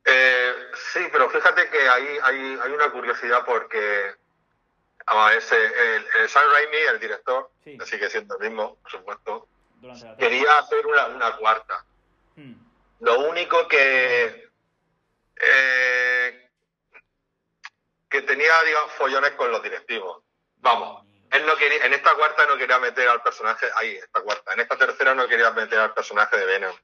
[0.03, 4.15] pero fíjate que hay, hay, hay una curiosidad porque
[5.07, 7.79] vamos, ese, el, el Sam Raimi, el director, Sí.
[7.79, 9.49] que sigue siendo el mismo, por supuesto,
[9.85, 11.85] Durante la quería hacer una, una cuarta.
[12.37, 12.55] Hmm.
[13.01, 14.49] Lo único que
[15.37, 16.51] eh,
[18.09, 20.23] que tenía, digamos, follones con los directivos.
[20.57, 24.53] Vamos, él no quería, en esta cuarta no quería meter al personaje, ahí, esta cuarta,
[24.53, 26.77] en esta tercera no quería meter al personaje de Venom.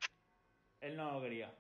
[0.81, 1.55] Él no lo quería.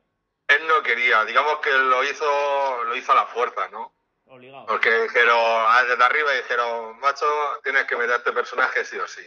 [0.49, 3.95] Él no quería, digamos que lo hizo, lo hizo a la fuerza, ¿no?
[4.27, 4.67] Obligado.
[4.67, 7.27] Porque dijeron, ah, desde arriba dijeron, macho,
[7.63, 9.27] tienes que meter a este personaje sí o sí.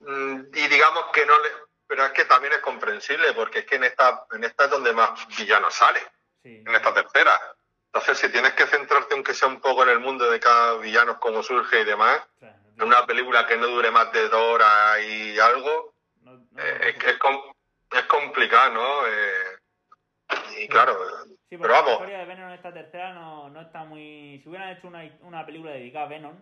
[0.00, 1.48] Mm, Y digamos que no le,
[1.86, 4.92] pero es que también es comprensible, porque es que en esta, en esta es donde
[4.92, 6.00] más villano sale.
[6.42, 6.62] Sí.
[6.64, 7.32] en esta tercera.
[7.86, 11.18] Entonces, si tienes que centrarte, aunque sea un poco en el mundo de cada villano,
[11.18, 15.36] cómo surge y demás, en una película que no dure más de dos horas y
[15.40, 17.52] algo, no- no- eh, es, que es, com-
[17.90, 19.06] es complicado, ¿no?
[19.08, 19.58] Eh,
[20.58, 20.96] y claro,
[21.48, 24.38] Sí, pero la vamos, historia de Venom en esta tercera no, no está muy...
[24.42, 26.36] Si hubieran hecho una, una película dedicada a Venom,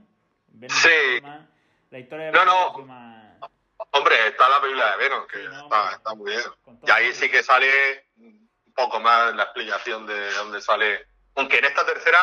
[0.48, 1.20] Venom Sí.
[1.22, 1.46] más-
[1.94, 2.80] la historia de No, Venom no.
[2.80, 3.50] es más...
[3.92, 5.94] hombre, está la película de Venom, que Sí, no, está, hombre.
[5.96, 6.42] está muy bien.
[6.86, 11.06] Y ahí sí que sale un poco más la explicación de dónde sale.
[11.36, 12.18] Aunque en esta tercera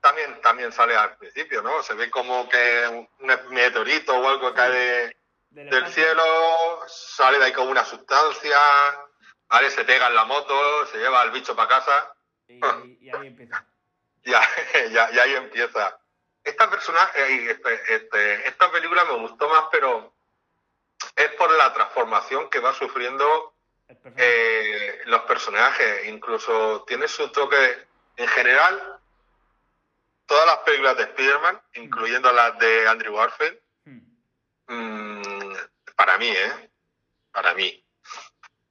[0.00, 1.82] también, también sale al principio, ¿no?
[1.82, 3.08] Se ve como que un
[3.54, 5.16] meteorito o algo cae de,
[5.50, 6.04] del del espacio.
[6.04, 6.24] cielo,
[6.88, 8.58] sale de ahí como una sustancia,
[9.48, 9.70] ¿vale?
[9.70, 12.14] Se pega en la moto, se lleva al bicho para casa,
[12.46, 13.64] Y, ahí- y ahí empieza.
[14.24, 14.42] ya,
[14.90, 15.98] ya, y ahí empieza.
[16.48, 20.14] Esta persona, eh, este, este, esta película me gustó más, pero
[21.14, 23.54] es por la transformación que va sufriendo
[24.16, 26.06] eh, los personajes.
[26.08, 28.98] Incluso tiene su toque, en general,
[30.24, 34.00] todas las películas de Spider-Man, incluyendo las de Andrew Garfield, Hmm.
[34.68, 35.56] Mm,
[35.96, 36.70] para mí, ¿eh?
[37.32, 37.84] Para mí.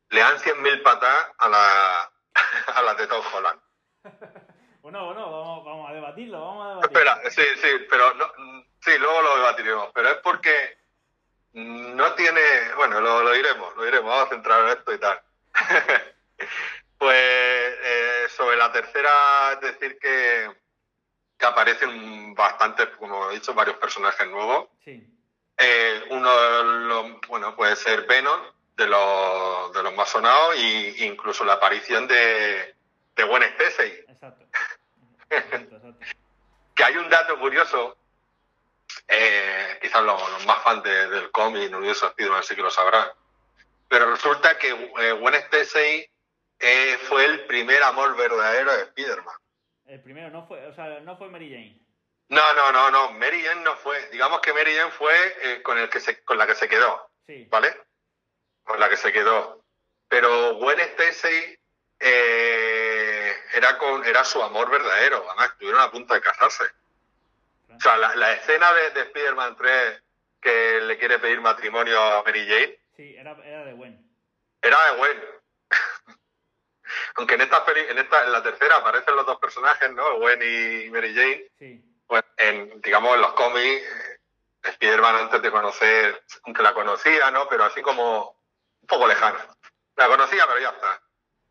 [0.09, 2.11] Le dan 100.000 patas a la,
[2.75, 3.61] a las de Tom Holland.
[4.81, 6.99] Bueno, bueno, vamos, vamos a debatirlo, vamos a debatirlo.
[6.99, 8.25] Espera, sí, sí, pero no,
[8.81, 9.89] sí, luego lo debatiremos.
[9.93, 10.77] Pero es porque
[11.53, 12.41] no tiene,
[12.75, 15.21] bueno, lo, lo iremos, lo iremos, vamos a centrar en esto y tal.
[16.97, 20.51] pues eh, sobre la tercera, es decir que,
[21.37, 24.69] que aparecen bastantes, como he dicho, varios personajes nuevos.
[24.83, 25.03] Sí,
[25.57, 28.41] Eh, uno de los, bueno, puede ser Venom,
[28.75, 32.75] de los, de los más sonados, y incluso la aparición de,
[33.17, 34.05] de Gwen Stacy.
[34.07, 34.45] exacto.
[35.29, 36.05] Exacto, exacto.
[36.73, 37.97] Que hay un dato curioso,
[39.09, 42.61] eh, quizás los, los más fans de- del cómic, el universo de Spider-Man sí que
[42.61, 43.09] lo sabrán,
[43.89, 46.09] pero resulta que eh, Gwen Stacy
[46.59, 49.35] eh, fue el primer amor verdadero de Spider-Man.
[49.87, 51.81] El primero no fue, o sea, no fue Mary Jane.
[52.29, 54.07] No, no, no, no, Mary Jane no fue.
[54.09, 57.09] Digamos que Mary Jane fue eh, con, el que se, con la que se quedó.
[57.25, 57.75] Sí, ¿vale?
[58.63, 59.63] Con la que se quedó.
[60.09, 61.57] Pero Gwen Stacy
[61.99, 62.96] eh,
[63.53, 65.25] era, con, era su amor verdadero.
[65.27, 66.63] Además, estuvieron a punto de casarse.
[67.75, 70.03] O sea, la, la escena de, de Spider-Man 3
[70.41, 74.09] que le quiere pedir matrimonio a Mary Jane sí, era, era de Gwen.
[74.61, 75.23] era de Gwen.
[77.15, 80.17] Aunque en esta, peli- en esta en la tercera aparecen los dos personajes, ¿no?
[80.19, 81.47] Gwen y Mary Jane.
[81.59, 84.19] Sí, Pues en, digamos, en los cómics, eh,
[84.63, 87.47] Spider-Man antes de conocer, aunque la conocía, ¿no?
[87.49, 88.31] Pero así como
[88.81, 89.45] un poco lejana.
[89.95, 91.01] La conocía, pero ya está.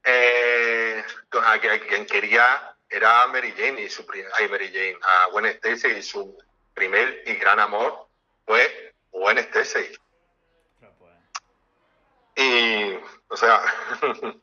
[0.09, 4.07] Eh, a, a quien quería era a Mary Jane y su
[4.39, 6.39] ay, Mary Jane, a Gwen Stacy y su
[6.75, 8.07] primer y gran amor
[8.47, 9.99] fue Gwen Stacy.
[12.37, 12.95] Y,
[13.29, 13.63] o sea,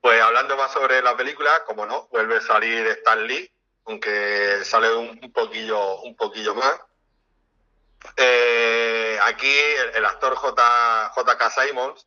[0.00, 3.50] pues hablando más sobre la película, como no, vuelve a salir Stan Lee,
[3.84, 6.80] aunque sale un, poquillo, un poquillo más.
[8.16, 12.06] Eh, aquí el, el actor J, JK Simons,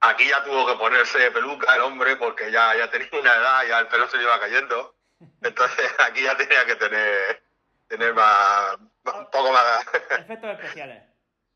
[0.00, 3.78] aquí ya tuvo que ponerse peluca el hombre porque ya, ya tenía una edad, ya
[3.80, 4.94] el pelo se le iba cayendo.
[5.42, 7.42] Entonces aquí ya tenía que tener,
[7.88, 9.86] tener más, más- un poco más.
[10.18, 11.02] efectos especiales.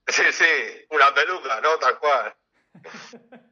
[0.06, 1.76] Sí, sí, una peluca, ¿no?
[1.78, 2.34] Tal cual.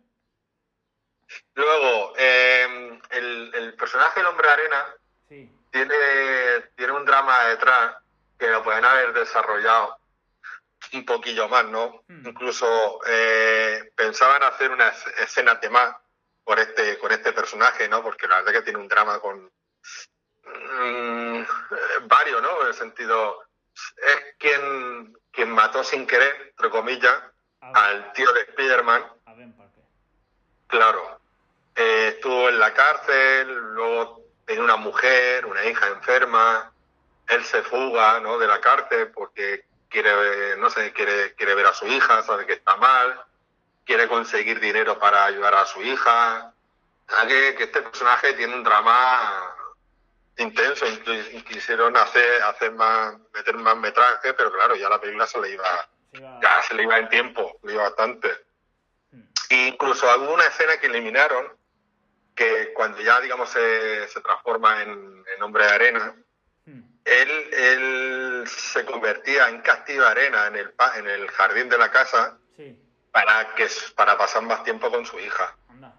[1.54, 4.86] Luego, eh, el, el personaje del hombre arena
[5.28, 5.94] Sí, tiene,
[6.74, 7.96] tiene un drama detrás
[8.38, 9.97] que lo pueden haber desarrollado
[10.92, 12.02] un poquillo más, ¿no?
[12.08, 12.26] Hmm.
[12.26, 15.96] Incluso eh, pensaban hacer unas escenas de más
[16.44, 18.02] por este, con este personaje, ¿no?
[18.02, 19.50] Porque la verdad que tiene un drama con
[20.44, 21.46] mm, eh,
[22.04, 22.62] varios, ¿no?
[22.62, 23.42] En el sentido,
[23.96, 27.22] es quien, quien mató sin querer, entre comillas,
[27.60, 29.04] al tío de Spider-Man,
[30.68, 31.20] claro.
[31.74, 36.72] Eh, estuvo en la cárcel, luego tenía una mujer, una hija enferma,
[37.28, 38.38] él se fuga, ¿no?
[38.38, 42.54] De la cárcel porque quiere, no sé, quiere, quiere ver a su hija, sabe que
[42.54, 43.24] está mal,
[43.84, 46.52] quiere conseguir dinero para ayudar a su hija,
[47.26, 49.54] que, que este personaje tiene un drama
[50.36, 50.86] intenso,
[51.46, 55.88] quisieron hacer, hacer más, meter más metraje, pero claro, ya la película se le iba,
[56.12, 58.30] ya se le iba en tiempo, le iba bastante.
[59.50, 61.56] E incluso hubo una escena que eliminaron,
[62.34, 66.14] que cuando ya, digamos, se, se transforma en, en hombre de arena.
[67.08, 72.38] Él, él se convertía en castillo arena en el, en el jardín de la casa
[72.56, 72.78] Sí,
[73.12, 75.56] para, que, para pasar más tiempo con su hija.
[75.68, 75.94] anda.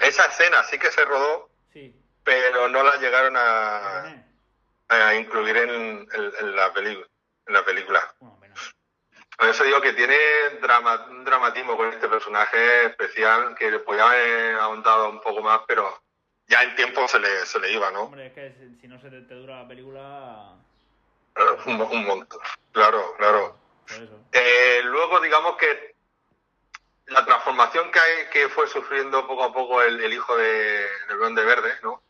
[0.00, 1.94] Esa escena sí que se rodó, Sí.
[2.24, 4.22] pero no la llegaron a,
[5.18, 5.70] incluir en,
[6.12, 7.06] en- en la película.
[7.46, 8.14] En la película.
[8.20, 8.54] Bueno, bueno.
[9.38, 10.16] Por eso digo que tiene
[10.62, 15.60] drama, un dramatismo con este personaje especial que le podía haber ahondado un poco más,
[15.68, 16.02] pero
[16.48, 18.02] ya en tiempo se le, se le iba, ¿no?
[18.02, 20.54] Hombre, es que si- si no se te, te dura la película,
[21.66, 22.38] Un, mo- un montón.
[22.72, 23.56] Claro, claro.
[24.32, 25.94] Eh, luego, digamos que
[27.06, 31.18] la transformación que, hay, que fue sufriendo poco a poco el, el hijo de, del
[31.18, 32.02] Duende Verde, ¿no?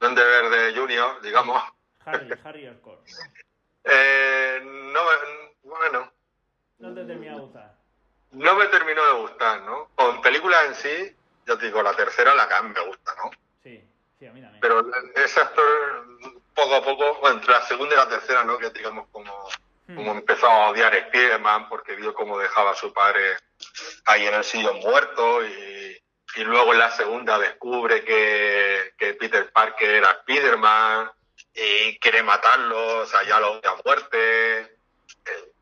[0.00, 1.62] Duende Verde Junior, digamos.
[2.04, 3.06] Harry, Harry Oscorp.
[3.84, 6.12] Eh, no, me- bueno,
[6.80, 7.74] No te termina de gustar.
[8.32, 9.88] no me terminó de gustar, ¿no?
[9.94, 13.30] Con películas en sí, ya te digo, la tercera la que más me gusta, ¿no?
[14.20, 14.60] Sí, sí, a mí también.
[14.60, 16.06] Pero ese actor,
[16.54, 18.58] poco a poco, entre la segunda y la tercera, ¿no?
[18.58, 19.48] Que digamos como,
[19.90, 19.96] Hmm.
[19.96, 23.36] como empezó a odiar a Spiderman porque vio cómo dejaba a su padre
[24.04, 26.00] ahí en el sillón muerto y,
[26.36, 31.10] y luego en la segunda descubre que, que Peter Parker era Spiderman
[31.54, 34.60] y quiere matarlo, o sea, ya lo odia a muerte.
[34.60, 35.52] Eh,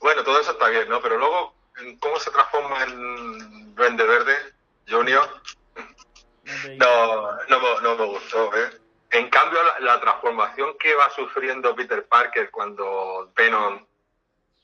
[0.00, 1.00] Bueno, todo eso está bien, ¿no?
[1.00, 1.54] Pero luego,
[2.00, 4.36] ¿cómo se transforma en Duende Verde
[4.88, 5.30] Junior?
[6.44, 8.70] No No, no, me- gustó, ¿eh?
[9.10, 13.86] En cambio, la, la transformación que va sufriendo Peter Parker cuando Venom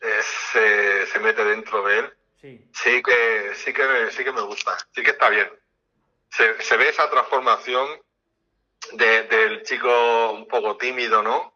[0.01, 0.21] eh,
[0.53, 4.41] se, se mete dentro de él, Sí, sí que, sí que, me- sí que me
[4.41, 5.51] gusta, sí que está bien.
[6.31, 7.87] Se, se ve esa transformación
[8.93, 11.55] de- del chico un poco tímido, ¿no?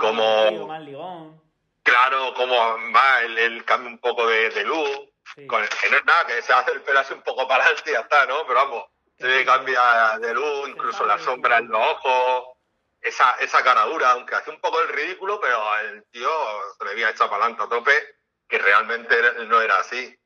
[0.00, 1.40] Como- lío, más ligón.
[1.84, 2.56] Claro, como
[2.92, 4.90] va el, el cambio un poco de, de luz,
[5.34, 5.46] Sí.
[5.46, 7.64] con el, que no es nada, que se hace el pelo así un poco para
[7.64, 8.44] adelante y ya está, ¿no?
[8.46, 8.84] Pero vamos,
[9.18, 12.56] se cambia de luz, incluso la sombra en los ojos,
[13.00, 16.30] esa, esa caradura, aunque hace un poco el ridículo, pero el tío
[16.78, 18.16] se le había echado para a tope,
[18.48, 20.16] que realmente no era así.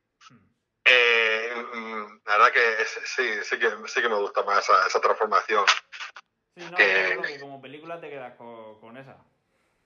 [0.85, 4.99] Eh, mm, la verdad que sí, sí que, sí que me gusta más esa, esa
[4.99, 5.65] transformación.
[6.55, 9.15] Sí, no, que- como película te quedas con, con esa.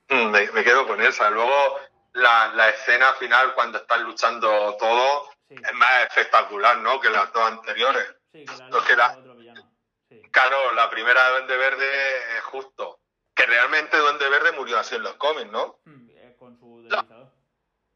[0.08, 1.30] Mm, Me, me quedo con esa.
[1.30, 1.78] Luego
[2.14, 7.00] la, la escena final cuando están luchando todos Sí, es más espectacular, ¿no?
[7.00, 8.06] Que las dos anteriores.
[8.40, 9.70] Sí, que la lo que liga la- otro villano.
[10.08, 13.00] Sí, Claro, la primera de Duende Verde es justo.
[13.34, 15.80] Que realmente Duende Verde murió así en los cómics, ¿no?
[15.84, 17.06] Hmm, eh, con su La-.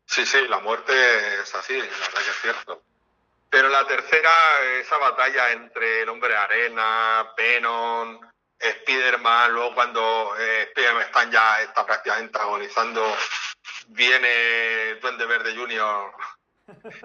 [0.07, 0.93] Sí, sí, la muerte
[1.41, 2.83] es así, la verdad que es cierto.
[3.51, 4.31] Pero la tercera,
[4.81, 8.21] esa batalla entre el hombre arena, Venom,
[8.59, 13.15] Spider-Man, luego cuando eh, Spider-Man están ya, está prácticamente agonizando,
[13.89, 16.13] viene Duende Verde Junior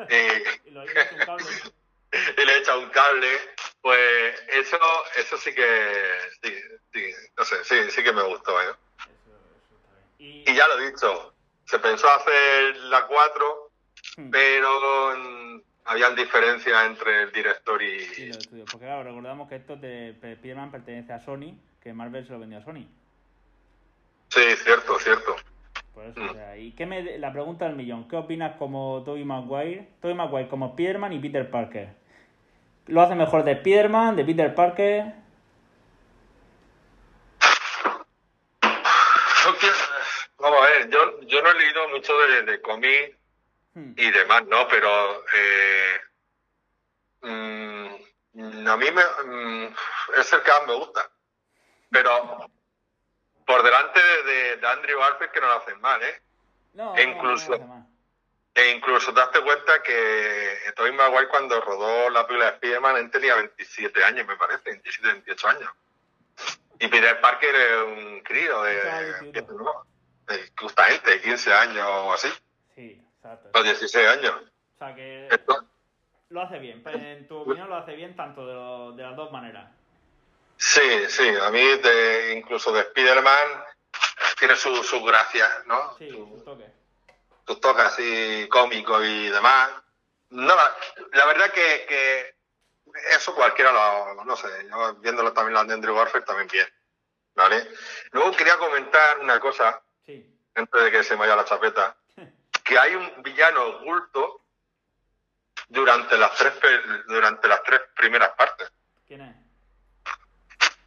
[0.09, 0.85] Y lo
[1.25, 1.45] cable.
[2.37, 3.27] y le echa un cable,
[3.81, 4.77] pues eso,
[5.17, 5.65] eso sí que,
[6.41, 6.53] sí,
[6.93, 7.01] sí,
[7.37, 8.73] no sé, sí, sí que me gustó, ¿eh?
[10.19, 11.33] Y, Y ya lo he dicho,
[11.65, 13.63] se pensó hacer la 4,
[14.17, 18.25] Hmm, pero mm, habían diferencias entre el director y y...
[18.27, 18.67] los estudios.
[18.71, 22.57] Porque claro, recordamos que esto de Spider-Man pertenece a Sony, que Marvel se lo vendió
[22.57, 22.87] a Sony.
[24.29, 25.35] Sí, cierto, cierto.
[25.93, 26.29] Por eso, Mm.
[26.29, 29.87] o sea, y qué me, la pregunta del millón, ¿qué opinas como Tobey Maguire?
[30.01, 31.89] Tobey Maguire como Spider-Man y Peter Parker.
[32.87, 35.13] ¿Lo hace mejor de Spider-Man, de Peter Parker?
[40.39, 43.15] Vamos a ver, yo, yo no he leído mucho de, de cómic
[43.73, 44.67] Hmm, y demás, ¿no?
[44.69, 45.99] Pero eh,
[47.21, 49.75] mm, a mí me, mm,
[50.17, 51.09] es el que más me gusta.
[51.91, 52.49] Pero
[53.45, 56.21] por delante de, de, de Andrew Garfield que no lo hacen mal, ¿eh?
[56.73, 57.76] No, E no, no, incluso- no más.
[58.57, 63.11] E incluso te das cuenta que Tobey Maguire cuando rodó la película de Spider-Man él
[63.11, 65.69] tenía 27 años, me parece, 27, 28 años.
[66.79, 68.81] Y Peter Parker es un crío de,
[70.59, 72.29] justamente de 15 años o así,
[72.75, 73.49] Sí, exacto.
[73.59, 74.35] o 16 años.
[74.75, 75.29] O sea que
[76.29, 76.81] lo hace bien.
[76.87, 79.69] En tu opinión lo hace bien tanto de, lo- de las dos maneras.
[80.57, 83.63] Sí, sí, a mí de, incluso de Spider-Man
[84.39, 85.95] tiene su, su gracia, ¿no?
[85.99, 86.65] Sí, Su- toque.
[87.47, 89.71] Sus toques así cómicos y demás.
[90.29, 90.75] No, la,
[91.13, 92.35] la verdad que, que
[93.11, 96.67] eso cualquiera lo, no sé, yo viéndolo también la de Andrew Garfield también bien,
[97.35, 97.65] ¿vale?
[98.11, 100.25] Luego quería comentar una cosa, Sí.
[100.55, 101.95] antes de que se me vaya la chapeta,
[102.63, 104.41] que hay un villano oculto
[105.69, 106.53] durante las tres
[107.07, 108.69] durante las tres primeras partes.
[109.07, 109.35] ¿Quién es?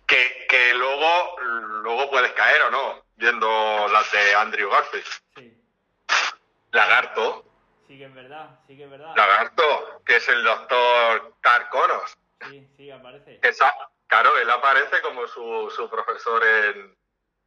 [0.07, 5.07] Que, que luego, luego puedes caer o no, viendo las de Andrew Garfield.
[5.37, 5.60] Sí.
[6.73, 7.45] Lagarto.
[7.87, 9.15] Sí que es verdad, sí que es verdad.
[9.17, 12.17] Lagarto, que es el doctor Carconos.
[12.49, 13.41] Sí, sí, aparece.
[13.43, 13.73] Esa,
[14.07, 16.97] claro, él aparece como su, su profesor en,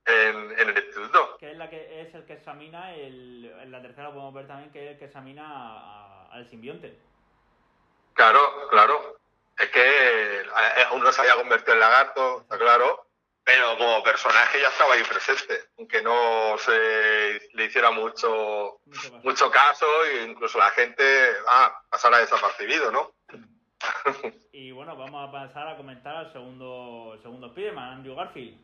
[0.06, 1.38] en, el instituto.
[1.38, 4.72] Que es, la que es el que examina, el, en la tercera podemos ver también
[4.72, 7.00] que es el que examina al simbionte.
[8.14, 9.18] Claro, claro.
[9.58, 10.46] Es que
[10.94, 13.03] uno se había convertido en lagarto, está claro,
[13.44, 18.80] pero como personaje ya estaba ahí presente, aunque no se le hiciera mucho,
[19.24, 21.04] mucho caso e incluso la gente
[21.50, 23.12] ah, pasara desapercibido, ¿no?
[24.54, 28.58] Y bueno, vamos a pasar a comentar al segundo, segundo Spiderman, Andrew Garfield.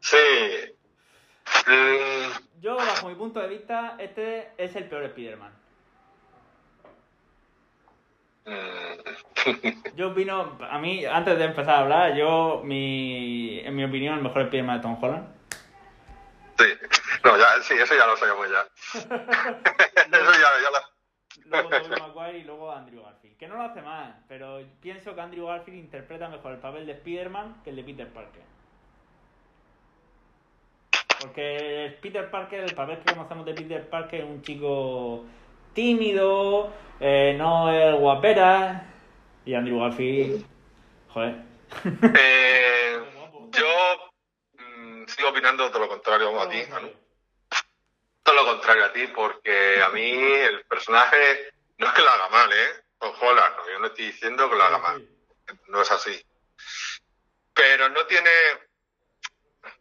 [0.00, 0.16] Sí.
[2.58, 5.52] Yo, bajo mi punto de vista, este es el peor Spider-Man.
[9.96, 14.22] Yo opino, a mí, antes de empezar a hablar, yo, mi, en mi opinión, el
[14.22, 15.28] mejor Spider-Man de Tom Holland.
[16.58, 16.66] Sí,
[17.24, 18.66] no, ya, sí, eso ya lo sabemos ya.
[19.00, 20.90] eso ya, ya lo...
[21.46, 23.36] Luego Tobey Maguire y luego Andrew Garfield.
[23.36, 26.92] Que no lo hace mal, pero pienso que Andrew Garfield interpreta mejor el papel de
[26.92, 28.42] Spider-Man que el de Peter Parker.
[31.20, 35.24] Porque Peter Parker, el papel que conocemos de Peter Parker es un chico
[35.74, 38.86] tímido, eh, no es guapera.
[39.44, 40.44] Y Andrew Garfield,
[41.08, 41.36] joder.
[42.18, 42.98] Eh,
[43.52, 44.12] yo
[44.58, 46.62] mm, sigo opinando todo lo contrario a ti,
[48.22, 52.28] Todo lo contrario a ti, porque a mí el personaje no es que lo haga
[52.28, 52.82] mal, ¿eh?
[52.98, 55.08] Ojalá, yo no estoy diciendo que lo haga mal.
[55.68, 56.20] No es así.
[57.54, 58.30] Pero no tiene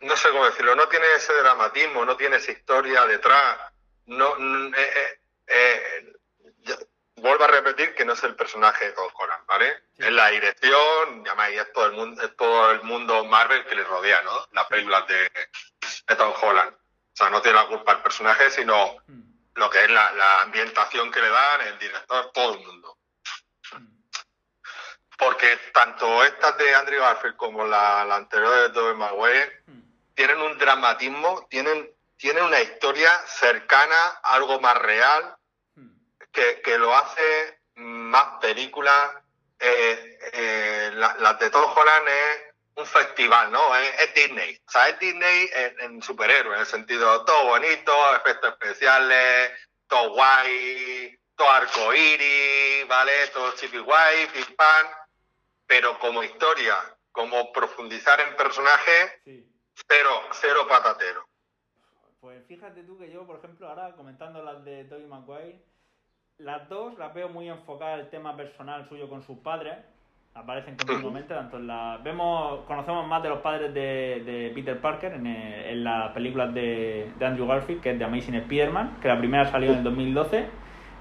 [0.02, 3.58] no sé cómo decirlo, no tiene ese dramatismo, no tiene esa historia detrás.
[4.06, 5.19] No, eh, eh,
[5.50, 6.14] eh,
[7.16, 9.84] vuelvo a repetir que no es el personaje de Tom Holland, ¿vale?
[9.98, 13.84] Es la dirección, llamáis, es todo el mundo, es todo el mundo Marvel que le
[13.84, 14.48] rodea, ¿no?
[14.52, 15.30] Las películas de,
[16.16, 16.74] Tom Holland.
[16.74, 19.22] O sea, no tiene la culpa el personaje, sino mm.
[19.56, 22.98] lo que es la, ambientación que le dan, el director, todo el mundo.
[23.74, 24.02] Mm.
[25.18, 29.90] Porque tanto estas de Andrew Garfield como la, anterior de Tobey Maguire mm
[30.20, 35.38] tienen un dramatismo, tienen, tienen una historia cercana, algo más real,
[36.32, 36.62] hmm.
[36.64, 39.24] que, lo hace más película.
[39.60, 43.76] Eh, eh, las de Tom Holland es un festival, ¿no?
[43.76, 44.58] Es, Disney.
[44.68, 45.50] O sea, es Disney
[45.80, 49.52] en, superhéroes, en el sentido todo bonito, efectos especiales,
[49.88, 53.28] todo guay, todo arcoíris, ¿vale?
[53.34, 54.88] Todo chipi guay, pim pam.
[55.68, 56.78] Pero como historia,
[57.12, 59.12] como profundizar en personajes,
[59.88, 61.28] Cero, cero patatero.
[62.20, 65.64] Pues fíjate tú que yo, por ejemplo, ahora comentando las de Tobey Maguire,
[66.40, 69.78] las dos las veo muy enfocadas al tema personal suyo con sus padres.
[70.34, 72.00] Aparecen continuamente, tanto en la.
[72.04, 77.48] Vemos, conocemos más de los padres de, Peter Parker en, en las películas de, Andrew
[77.48, 80.48] Garfield, que es de Amazing Spider-Man, que la primera salió en 2012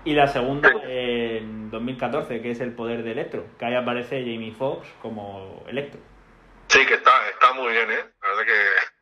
[0.05, 4.53] y la segunda en 2014, que es El Poder de Electro, que ahí aparece Jamie
[4.53, 6.01] Foxx como Electro.
[6.69, 8.05] Sí, que está, está muy bien, ¿eh?
[8.23, 8.98] La verdad que,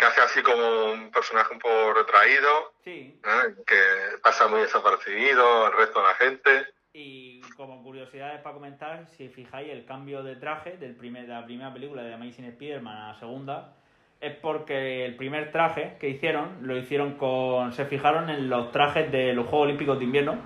[0.00, 3.20] que hace así como un personaje un poco retraído, sí.
[3.22, 3.54] ¿eh?
[3.66, 6.66] que pasa muy desapercibido al resto de la gente.
[6.94, 11.44] Y como curiosidades para comentar, si fijáis el cambio de traje del primer, de la
[11.44, 13.74] primera película de Amazing Spider-Man a la segunda,
[14.20, 17.72] es porque el primer traje que hicieron lo hicieron con.
[17.74, 20.38] se fijaron en los trajes de los Juegos Olímpicos de Invierno.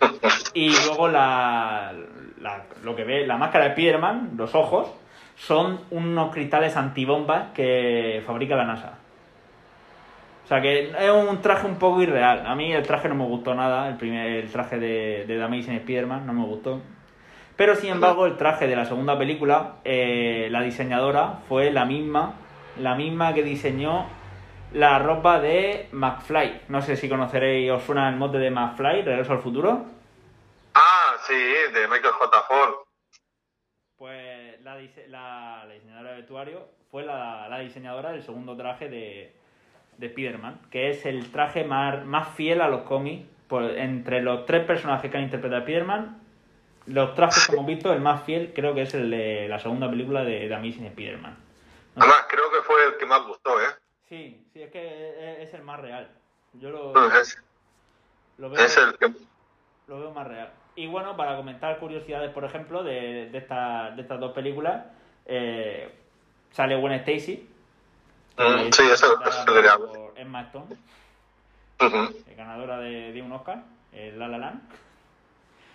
[0.54, 1.92] Y luego la,
[2.40, 4.90] la lo que ve, la máscara de Spider-Man, los ojos,
[5.36, 8.98] son unos cristales antibombas que fabrica la NASA.
[10.44, 12.46] O sea que es un traje un poco irreal.
[12.46, 15.42] A mí el traje no me gustó nada, el, primer, el traje de, de The
[15.42, 16.80] Amazing Spider-Man no me gustó.
[17.56, 22.34] Pero sin embargo el traje de la segunda película, eh, la diseñadora fue la misma,
[22.78, 24.06] la misma que diseñó
[24.72, 26.62] la ropa de McFly.
[26.68, 29.84] No sé si conoceréis, os suena el mote de McFly, Regreso al Futuro.
[30.74, 32.42] Ah, sí, de Michael J.
[32.42, 32.85] Ford.
[35.08, 39.34] La, la, diseñadora de vestuario fue la, la, diseñadora del segundo traje de,
[39.98, 43.26] de Spider-Man, que es el traje más, más fiel a los cómics.
[43.48, 46.20] Por, entre los tres personajes que han interpretado a Spider-Man,
[46.86, 49.88] los trajes que hemos visto, el más fiel creo que es el de la segunda
[49.88, 51.36] película de, de Amazing Spider-Man.
[51.96, 53.68] Además, creo que fue el que más gustó, ¿eh?
[54.08, 56.10] Sí, sí, es que es, el más real.
[56.54, 59.12] Yo lo, lo veo, es el que...
[59.88, 60.52] lo veo más real.
[60.76, 64.84] Y bueno, para comentar curiosidades, por ejemplo, de, de, esta, de estas dos películas,
[65.24, 65.90] eh,
[66.52, 67.48] sale Gwen Stacy.
[68.36, 69.78] Mm, sí, eso, sería.
[70.16, 70.76] Emma Stone,
[72.36, 73.62] ganadora de, de, un Oscar,
[73.92, 74.60] el La La Land.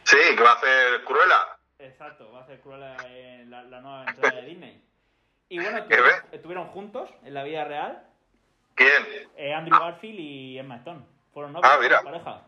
[0.03, 1.57] Sí, que va a hacer Cruella.
[1.79, 4.83] Exacto, va a ser Cruella en la, nueva entrega de Disney.
[5.49, 5.79] Y bueno,
[6.31, 8.03] estuvieron, juntos en la vida real.
[8.75, 9.03] ¿Quién?
[9.35, 11.01] Eh, Andrew Garfield y Emma Stone.
[11.33, 12.01] Fueron novios, ah, mira.
[12.03, 12.41] pareja.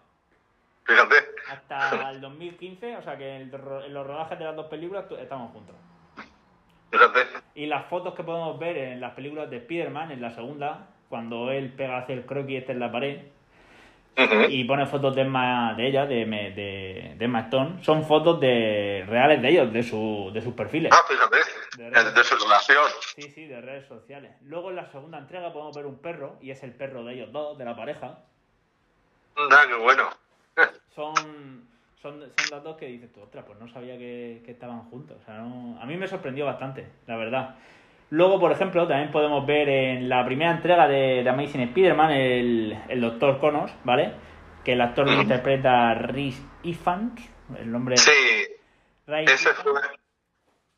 [0.85, 1.22] Fíjate.
[1.49, 5.75] Hasta el 2015, o sea que en, los rodajes de las dos películas estamos juntos.
[7.55, 11.51] Y las fotos que podemos ver en las películas de Spider-Man, en la segunda, cuando
[11.51, 13.21] él pega hacia el croquis este en la pared,
[14.49, 19.03] y pone fotos de, Emma, de ella, de, de, de Emma Stone, son fotos de
[19.07, 20.91] reales de ellos, de, su, de sus perfiles.
[20.93, 21.37] Ah, fíjate,
[21.77, 22.85] de, su relación.
[23.15, 24.31] Sí, sí, de redes sociales.
[24.43, 27.31] Luego en la segunda entrega podemos ver un perro, y es el perro de ellos
[27.31, 28.19] dos, de la pareja.
[29.35, 30.09] Ah, qué bueno.
[30.95, 31.67] Son,
[32.01, 35.17] son, son datos que dices tú, ostras, pues no sabía que, estaban juntos.
[35.21, 35.79] O sea, no...
[35.81, 37.55] a mí me sorprendió bastante, la verdad.
[38.09, 43.01] Luego, por ejemplo, también podemos ver en la primera entrega de, Amazing Spider-Man el, el
[43.01, 44.13] Doctor Connors, ¿vale?
[44.63, 47.21] Que el actor lo interpreta Rhys Ifans,
[47.57, 47.97] el nombre...
[47.97, 48.11] Sí,
[49.07, 49.81] ese fue,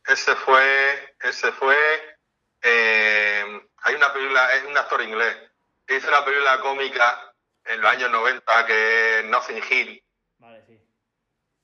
[0.08, 1.16] ese fue...
[1.22, 1.76] Ese fue...
[2.62, 3.44] Eh,
[3.84, 5.38] hay una película, es un actor inglés,
[5.88, 7.34] hizo una película cómica
[7.66, 10.04] en los años 90 que es Nothing Hill.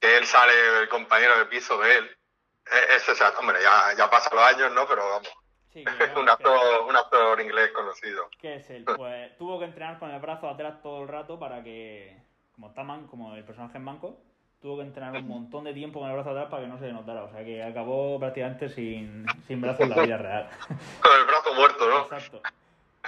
[0.01, 2.17] Que él sale, el compañero de piso de él.
[2.65, 4.87] E, ese, hombre, ya, ya pasan los años, ¿no?
[4.87, 5.29] Pero vamos.
[5.71, 5.85] Sí,
[6.17, 8.27] un, actor, un actor inglés conocido.
[8.39, 8.83] ¿Qué es él?
[8.83, 12.17] Pues tuvo que entrenar con el brazo atrás todo el rato para que,
[12.55, 14.17] como está man, como el personaje en manco,
[14.59, 16.87] tuvo que entrenar un montón de tiempo con el brazo atrás para que no se
[16.87, 17.23] le notara.
[17.23, 20.49] O sea que acabó prácticamente sin, sin brazo en la vida real.
[21.01, 22.01] Con el brazo muerto, ¿no?
[22.01, 22.41] Exacto.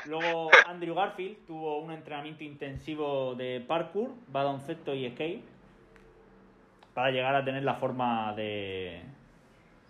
[0.06, 5.53] Luego Andrew Garfield tuvo un entrenamiento intensivo de parkour, baloncesto y skate
[6.94, 9.02] para llegar a tener la forma de,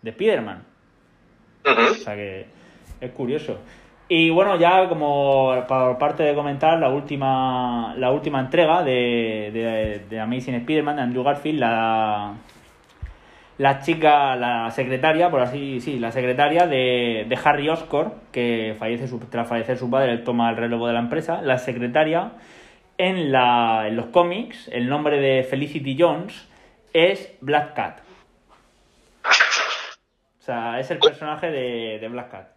[0.01, 0.63] de Spider-Man.
[1.65, 2.45] O sea que
[2.99, 3.59] es curioso.
[4.07, 10.01] Y bueno, ya como por parte de comentar la última la última entrega de, de,
[10.09, 12.33] de Amazing Spider-Man de Andrew Garfield, la,
[13.57, 19.07] la chica, la secretaria, por así sí, la secretaria de, de Harry Oscorp, que fallece
[19.07, 22.33] su, tras fallecer su padre, él toma el relevo de la empresa, la secretaria
[22.97, 26.47] en, la, en los cómics, el nombre de Felicity Jones
[26.93, 27.99] es Black Cat.
[30.39, 32.49] O sea, es el personaje de, de Black Cat.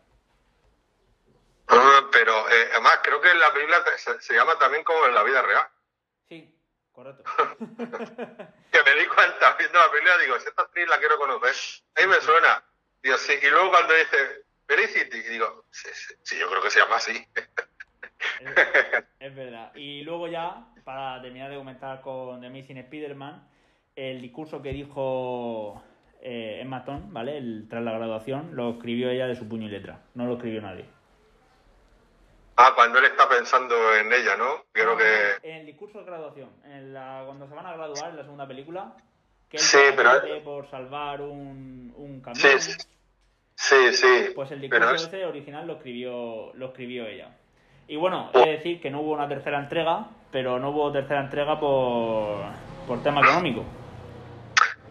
[1.68, 5.14] Ah, pero eh, además creo que en la película se, se llama también como en
[5.14, 5.66] la vida real.
[6.28, 6.56] Sí,
[6.96, 7.24] Correcto.
[7.58, 11.54] que me di cuenta viendo la película, digo, si esta actriz la quiero conocer,
[11.94, 12.64] ahí me suena.
[13.02, 13.34] Digo, sí.
[13.42, 15.90] Y luego cuando dice Felicity, digo, sí,
[16.22, 17.28] sí, yo creo que se llama así.
[19.20, 19.74] es, verdad.
[19.74, 23.46] Y luego ya, para terminar de comentar con The Amazing Spider-Man,
[23.96, 25.82] el discurso que dijo
[26.20, 27.38] eh, Emma Stone, ¿vale?
[27.38, 30.00] El, tras la graduación, lo escribió ella de su puño y letra.
[30.14, 30.84] No lo escribió nadie.
[32.58, 34.64] Ah, cuando él está pensando en ella, ¿no?
[34.72, 35.04] Creo que...
[35.42, 38.46] En el discurso de graduación, en la, cuando se van a graduar en la segunda
[38.46, 38.92] película,
[39.50, 40.10] que él sí, pero...
[40.42, 42.60] por salvar un, un camión.
[42.60, 42.72] Sí,
[43.54, 44.32] sí, sí.
[44.34, 47.28] Pues el discurso ese original lo escribió, lo escribió ella.
[47.88, 51.20] Y bueno, he de decir que no hubo una tercera entrega, pero no hubo tercera
[51.20, 52.38] entrega por,
[52.86, 53.64] por tema económico.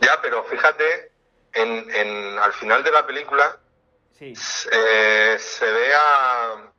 [0.05, 1.11] Ya, pero fíjate,
[1.53, 3.57] en, en, al final de la película
[4.17, 4.33] sí.
[4.71, 6.71] eh, se ve a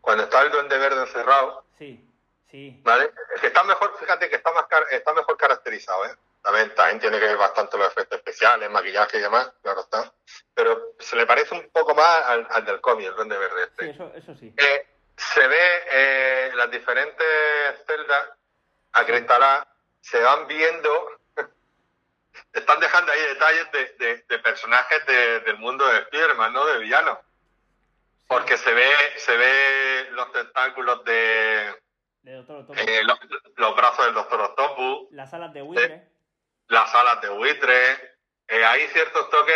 [0.00, 1.64] cuando está el duende verde encerrado.
[1.78, 2.08] Sí,
[2.50, 2.80] sí.
[2.82, 3.10] ¿Vale?
[3.40, 6.14] que está mejor, fíjate que está más está mejor caracterizado, ¿eh?
[6.42, 10.12] También, también tiene que ver bastante los efectos especiales, maquillaje y demás, claro está.
[10.54, 13.84] Pero se le parece un poco más al, del cómic, el duende verde este.
[13.86, 14.54] Sí, eso, eso sí.
[14.56, 14.86] Eh,
[15.16, 17.26] se ve eh, las diferentes
[17.84, 18.28] celdas
[18.92, 19.66] acristaladas,
[20.00, 21.18] se van viendo,
[22.52, 26.66] están dejando ahí detalles de, de, personajes del mundo de Spiderman, ¿no?
[26.66, 27.18] De villanos.
[28.28, 31.74] Porque se ve, se ve los tentáculos de,
[32.26, 33.04] eh,
[33.56, 35.08] los, brazos del Doctor Octopus.
[35.12, 35.94] Las alas de buitre.
[35.94, 36.08] Eh,
[36.68, 38.16] las alas de buitre.
[38.48, 39.54] Eh, hay ciertos toques.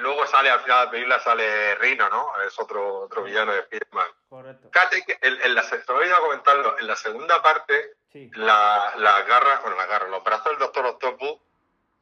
[0.00, 2.40] luego sale al final de la película sale Rino, ¿no?
[2.42, 4.08] Es otro, otro villano de Spider-Man.
[4.28, 4.70] Correcto.
[4.72, 6.78] Fíjate que en, la, voy a comentarlo.
[6.78, 7.96] En la segunda parte,
[8.34, 11.38] la, las garras, bueno, las garras, los brazos del Doctor Octopus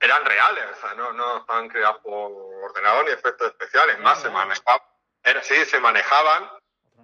[0.05, 0.64] eran reales.
[0.76, 2.30] O sea, no, no estaban creados por
[2.64, 3.98] ordenador ni efectos especiales.
[4.00, 4.80] Más, se manejaban
[5.24, 6.50] era, sí, se manejaban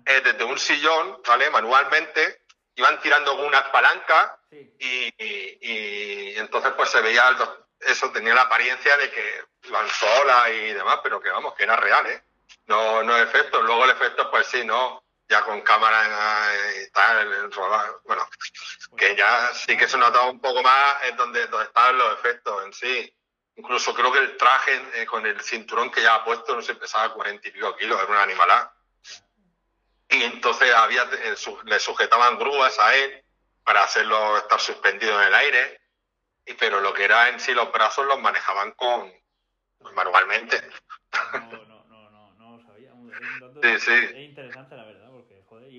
[0.04, 1.48] eh, desde un sillón, ¿vale?
[1.50, 2.42] Manualmente,
[2.76, 7.24] iban tirando unas palancas y, y, entonces pues se veía
[7.80, 11.76] eso, tenía la apariencia de que iban solas y demás, pero que vamos, que era
[11.76, 12.22] real, ¿eh?
[12.66, 13.62] No, no efectos.
[13.64, 16.52] Luego el efecto, pues sí, no, ya con cámara
[16.82, 17.48] y tal,
[18.04, 18.28] bueno,
[18.96, 22.64] que ya sí que se notaba un poco más en donde, donde estaban los efectos
[22.64, 23.16] en sí.
[23.54, 26.74] Incluso creo que el traje eh, con el cinturón que ya ha puesto no se
[26.74, 28.74] pesaba 40 y pico kilos, era una animalada.
[30.08, 33.24] Y entonces había, eh, le sujetaban grúas a él
[33.62, 35.80] para hacerlo estar suspendido en el aire.
[36.44, 39.12] Y, pero lo que era en sí los brazos los manejaban con,
[39.94, 40.60] manualmente.
[41.12, 42.92] No, no, no, no, no lo sabía.
[43.62, 43.92] sí, sí.
[43.92, 44.99] Es interesante, la verdad,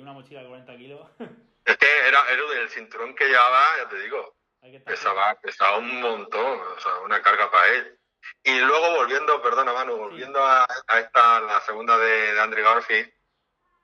[0.01, 1.09] y una mochila de 40 kilos.
[1.65, 4.35] es que era, era del cinturón que llevaba, ya te digo,
[4.85, 7.97] pesaba, pesaba un montón, o sea, una carga para él.
[8.43, 10.67] Y luego volviendo, perdona Manu, volviendo a,
[10.99, 13.11] esta, la segunda de, de Andrew Garfield,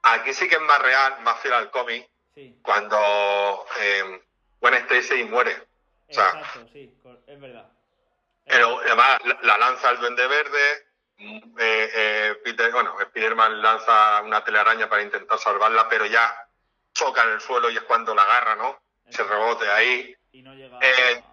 [0.04, 2.10] aquí sí que es más real, más fiel al cómic,
[2.62, 4.22] cuando eh,
[4.60, 5.68] Gwen Stacy muere.
[6.08, 6.94] Exacto, sí,
[7.28, 7.70] es verdad.
[8.46, 10.87] Pero además la, lanza el Duende Verde,
[11.20, 16.48] eh, eh, Peter, bueno, Spiderman lanza una telaraña para intentar salvarla, pero ya
[16.94, 18.80] choca en el suelo y es cuando la agarra, ¿no?
[19.10, 20.16] Se rebote ahí.
[20.32, 21.24] Y no llega eh,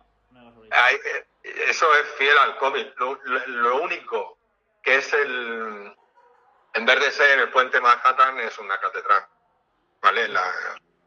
[1.43, 2.95] eso es fiel al cómic.
[2.99, 4.39] Lo, único
[4.83, 5.95] que es el.
[6.75, 9.27] En vez de ser el puente Manhattan, es una catedral.
[10.01, 10.29] ¿Vale?
[10.29, 10.43] La,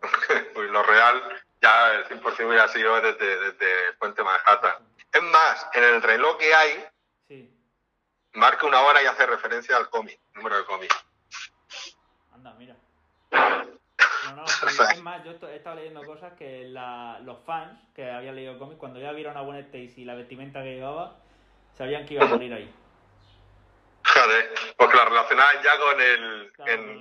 [0.55, 4.87] lo real, ya el 100% hubiera sido desde, desde el puente Manhattan.
[5.11, 6.87] Es más, en el reloj que hay,
[8.37, 10.93] marca una hora y hace referencia al cómic, número de cómic.
[12.33, 12.75] Anda, mira.
[14.27, 18.51] No, no, es más, yo he estado leyendo cosas que los fans que habían leído
[18.51, 21.15] el cómic, cuando ya vieron a Gwen Stacy y la vestimenta que llevaba,
[21.77, 22.69] sabían que iba a morir ahí.
[24.03, 26.51] Joder, porque la relacionaban ya con el,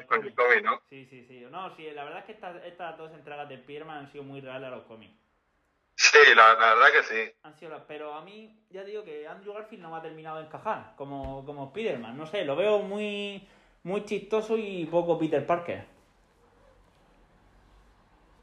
[0.06, 0.80] con el, cómic, ¿no?
[0.88, 1.44] Sí, sí, sí.
[1.50, 4.40] No, sí, la verdad es que estas, estas dos entregas de Pierman han sido muy
[4.40, 5.25] reales a los cómics.
[5.96, 7.32] Sí, la, verdad que sí.
[7.42, 10.44] Han sido, pero a mí, ya digo que Andrew Garfield no me ha terminado de
[10.44, 12.16] encajar como, como Spider-Man.
[12.16, 13.48] No sé, lo veo muy,
[13.82, 15.86] muy chistoso y poco Peter Parker.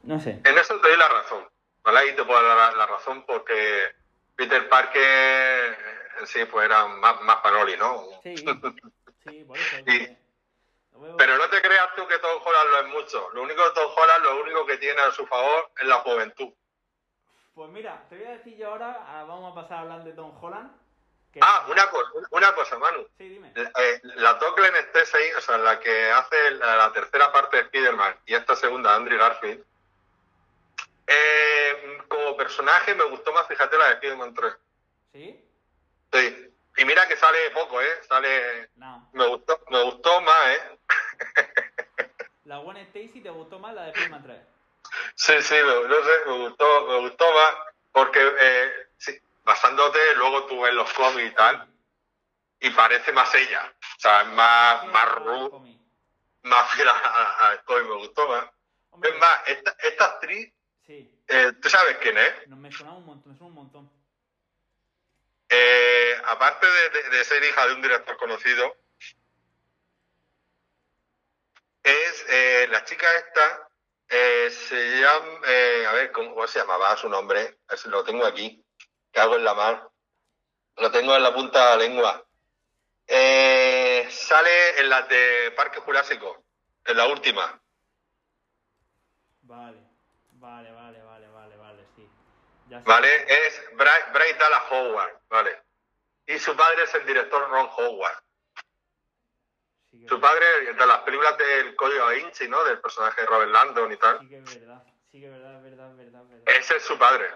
[0.02, 0.40] No sé.
[0.44, 1.48] En eso te doy la razón.
[1.84, 2.00] ¿Vale?
[2.00, 3.94] Ahí te puedo dar la, razón porque
[4.34, 5.78] Peter Parker
[6.18, 8.04] en sí pues era más, más panoli, ¿no?
[8.22, 8.34] Sí,
[9.24, 9.76] sí, por eso.
[11.18, 13.30] Pero no te creas tú que Tom Holland lo es mucho.
[13.30, 16.52] Lo único que Tom Holland, lo único que tiene a su favor es la juventud.
[17.54, 20.12] Pues mira, te voy a decir yo ahora, ah, vamos a pasar a hablar de
[20.12, 20.70] Tom Holland.
[21.40, 23.06] Ah, una cosa, una cosa, Manu.
[23.18, 23.52] Sí, dime.
[23.54, 24.38] Eh, la
[24.92, 29.18] Stacy, o sea, la que hace la, tercera parte de Spider-Man y esta segunda, Andrew
[29.18, 29.64] Garfield,
[31.06, 34.54] eh, como personaje me gustó más, fíjate, la de Spider-Man 3.
[35.12, 35.44] ¿Sí?
[36.12, 36.50] Sí.
[36.76, 38.02] Y mira que sale poco, ¿eh?
[38.08, 38.70] Sale...
[38.76, 39.08] No.
[39.12, 40.78] Me gustó, me gustó más, ¿eh?
[42.44, 44.53] ¿La Gwen Stacy te gustó más la de Spider-Man 3?
[45.14, 47.54] Sí, sí, me, no sé, me gustó, me gustó más
[47.92, 51.68] porque eh, sí, basándote luego tú ves los cómics y tal
[52.60, 55.08] y parece más ella, o sea, es más, más
[56.42, 58.46] más fiel al cómic, me gustó más.
[59.02, 60.52] es más, esta, esta actriz,
[60.86, 61.22] sí.
[61.28, 62.48] eh, ¿tú sabes quién es?
[62.48, 63.90] No, me suena un montón, me suena un montón.
[65.48, 68.76] Eh, aparte de, de, ser hija de un director conocido,
[71.82, 73.68] es eh, la chica esta
[74.08, 77.58] eh, se llama, eh, a ver, ¿cómo, se llamaba su nombre?
[77.86, 78.64] Lo tengo aquí,
[79.12, 79.88] que hago en la mar.
[80.76, 82.24] Lo tengo en la punta de la lengua.
[83.06, 86.44] Eh, sale en las de Parque Jurásico,
[86.84, 87.60] en la última.
[89.42, 89.78] Vale,
[90.32, 92.08] vale, vale, vale, vale, vale, sí.
[92.84, 95.62] vale, es Bryce Dallas Howard, vale.
[96.26, 98.23] Y su padre es el director Ron Howard.
[100.08, 102.62] Su padre, de las películas del Código da Vinci, ¿no?
[102.64, 104.18] Del personaje de Robert Landon y tal.
[104.20, 106.42] Sí que es verdad, sí que es verdad, verdad, verdad, verdad.
[106.46, 107.26] Ese es su padre,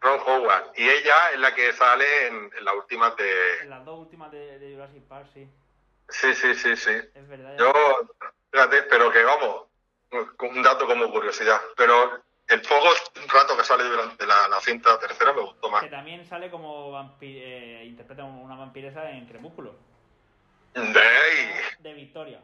[0.00, 0.72] Ron Howard.
[0.76, 3.58] Y ella es la que sale en, las últimas de...
[3.60, 5.48] En las dos últimas de, Jurassic Park, sí.
[6.08, 6.90] Sí, sí, sí, sí.
[7.14, 7.56] Es verdad.
[7.58, 7.72] Yo,
[8.50, 9.66] fíjate, pero que vamos,
[10.40, 11.60] un dato como curiosidad.
[11.76, 12.88] Pero el poco
[13.32, 15.82] rato que sale durante la, cinta tercera me gustó más.
[15.82, 19.74] Que también sale como eh, interpreta una vampiresa en Crepúsculo.
[20.74, 22.42] De, de Victoria.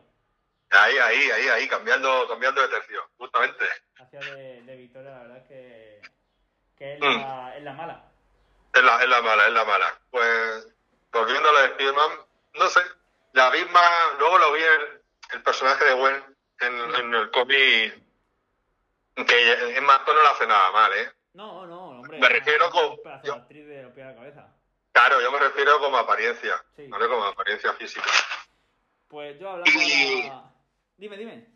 [0.70, 3.64] Ahí, ahí, ahí, ahí, cambiando, cambiando de tercio, justamente.
[3.96, 6.02] Hacia de, de Victoria, la verdad que,
[6.76, 7.56] que es, la, mm.
[7.56, 8.04] es la mala.
[8.74, 10.00] Es la, es la mala, es la mala.
[10.10, 10.68] Pues,
[11.10, 12.10] volviendo a la de Spiderman,
[12.54, 12.80] no sé,
[13.32, 13.80] la misma,
[14.18, 15.00] luego lo vi el,
[15.32, 18.02] el personaje de Gwen en, en el cómic,
[19.26, 21.10] que en más no lo hace nada mal, ¿eh?
[21.32, 22.18] No, no, hombre.
[22.18, 22.96] Me refiero con...
[23.24, 24.54] Yo, actriz de la cabeza.
[24.98, 27.06] Claro, yo me refiero como apariencia, ¿vale?
[27.06, 28.10] Como apariencia física.
[29.06, 30.32] Pues yo hablando de
[30.96, 31.46] Dime, dime.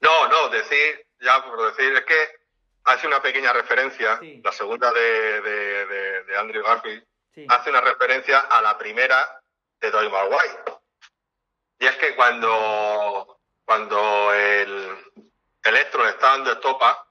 [0.00, 2.38] No, no, decir, ya por decir, es que
[2.84, 7.02] hace una pequeña referencia, la segunda de, de, Andrew Garfield,
[7.48, 9.40] hace una referencia a la primera
[9.80, 10.62] de Tobey Maguire.
[11.78, 14.98] Y es que cuando, cuando el
[15.64, 17.08] Electro le está dando estopa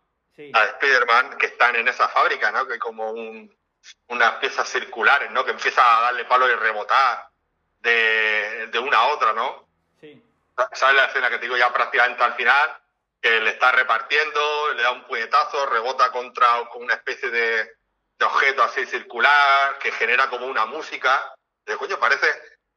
[0.54, 2.68] a Spider-Man, que están en esa fábrica, ¿no?
[2.68, 3.52] Que como un,
[4.08, 5.46] unas piezas circulares, ¿no?
[5.46, 7.28] Que empieza a darle palo y rebotar
[7.80, 9.68] de, de una a otra, ¿no?
[10.00, 10.22] Sí.
[10.74, 12.78] ¿Sabes la escena que te digo ya prácticamente al final?
[13.22, 17.76] Que le está repartiendo, le da un puñetazo, rebota contra con una especie de,
[18.18, 22.28] de objeto así circular, que genera como una música, Digo, coño, parece,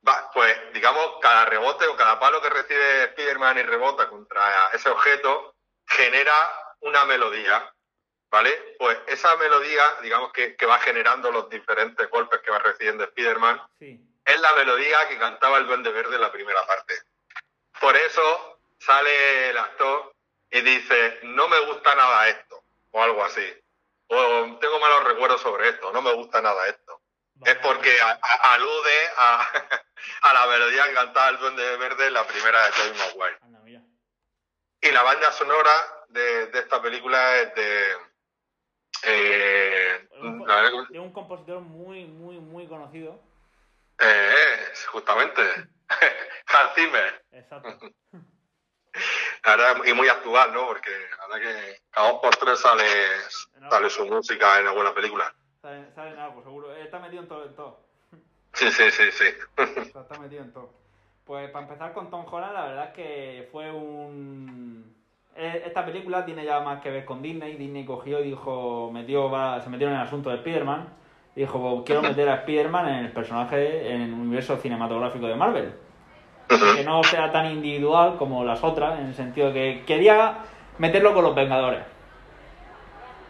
[0.07, 4.89] va, pues digamos, cada rebote o cada palo que recibe Spider-Man y rebota contra ese
[4.89, 5.55] objeto
[5.87, 6.33] genera
[6.81, 7.73] una melodía,
[8.31, 8.77] ¿vale?
[8.79, 13.61] Pues esa melodía, digamos que, que va generando los diferentes golpes que va recibiendo Spider-Man,
[13.81, 16.95] es la melodía que cantaba el Duende Verde en la primera parte.
[17.81, 20.15] Por eso sale el actor
[20.51, 23.47] y dice, no me gusta nada esto, o algo así.
[24.09, 27.01] O tengo malos recuerdos sobre esto, no me gusta nada esto.
[27.45, 29.47] es porque alude a,
[30.23, 33.39] a, la melodía que cantaba el Duende Verde en la primera de Tobey Maguire.
[34.81, 37.97] Y la banda sonora de, de esta película es de...
[39.05, 40.09] Eh,
[40.91, 43.19] de un compositor muy, muy, muy conocido.
[44.01, 45.43] Eh, justamente.
[46.47, 47.25] Hans Zimmer.
[47.33, 47.91] Exacto.
[49.87, 50.67] y muy actual, ¿no?
[50.67, 52.85] Porque ahora que cada dos por tres sale,
[53.71, 55.33] sale su música en alguna película.
[55.63, 56.75] Sale, sale en algo, seguro.
[56.75, 57.45] Está metido en todo.
[57.45, 57.81] En todo.
[58.55, 59.25] Sí, sí, sí, sí.
[59.57, 60.73] Está, metido en todo.
[61.25, 64.98] Pues para empezar con Tom Holland, la verdad es que fue un...
[65.39, 67.57] E, esta película tiene ya más que ver con Disney.
[67.57, 69.31] Disney cogió y dijo, metió,
[69.63, 70.89] se metió en el asunto de Spider-Man.
[71.37, 75.73] Dijo, quiero meter a Spider-Man en el personaje, en el universo cinematográfico de Marvel
[76.49, 80.39] que no sea tan individual como las otras, en el sentido que quería
[80.79, 81.81] meterlo con los Vengadores.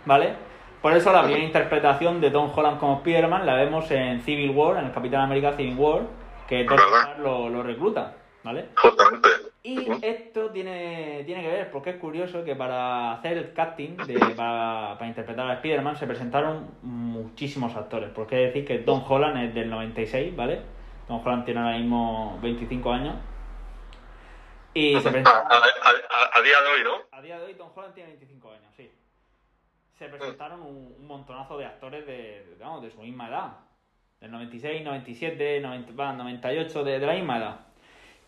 [0.04, 0.34] ¿Vale?
[0.80, 4.78] Por eso la primera interpretación de Tom Holland como Spider-Man la vemos en Civil War,
[4.78, 6.02] en el Capitán América Civil War,
[6.48, 8.14] que Tom Holland lo, recluta.
[8.44, 8.66] ¿Vale?
[9.68, 14.18] Y esto tiene, tiene que ver, porque es curioso que para hacer el casting, de,
[14.36, 18.08] para, para, interpretar a Spider-Man, se presentaron muchísimos actores.
[18.14, 20.62] Porque es decir que Tom Holland es del 96, ¿vale?
[21.06, 23.16] Tom Holland tiene ahora mismo 25 años.
[24.72, 25.46] Y se presenta...
[25.46, 27.02] a, día de hoy, ¿no?
[27.12, 28.90] A día de hoy Tom Holland tiene 25 años, sí.
[29.98, 33.52] Se presentaron un, montonazo de actores de, digamos, de su misma edad.
[34.18, 37.67] Del 96, 97, 98, de, la misma edad.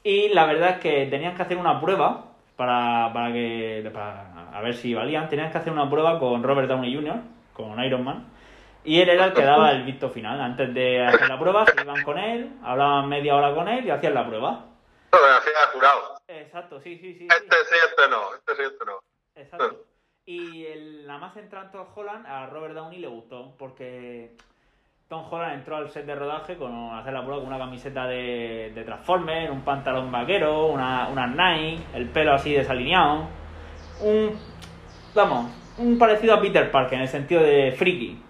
[0.02, 2.26] Y la verdad es que tenían que hacer una prueba
[2.56, 5.28] para, para que para, a ver si valían.
[5.28, 7.16] Tenían que hacer una prueba con Robert Downey Jr.,
[7.52, 8.26] con Iron Man
[8.82, 10.40] y él era el que daba el visto final.
[10.40, 13.90] Antes de hacer la prueba, se iban con él, hablaban media hora con él y
[13.90, 14.66] hacían la prueba.
[15.12, 16.20] No, hacía jurado.
[16.28, 17.28] Exacto, sí, sí, sí.
[17.30, 19.00] Este sí, este no, este sí, este no.
[19.34, 19.84] Exacto.
[20.24, 24.36] Y el, la más entrante en Tom Holland, a Robert Downey le gustó, porque
[25.10, 28.70] Tom Holland entró al set de rodaje con hacer la prueba con una camiseta de,
[28.72, 33.26] de Transformer, un pantalón vaquero, una, una Nike, el pelo así desalineado.
[34.02, 34.38] Un,
[35.12, 38.22] vamos, un parecido a Peter Parker en el sentido de friki.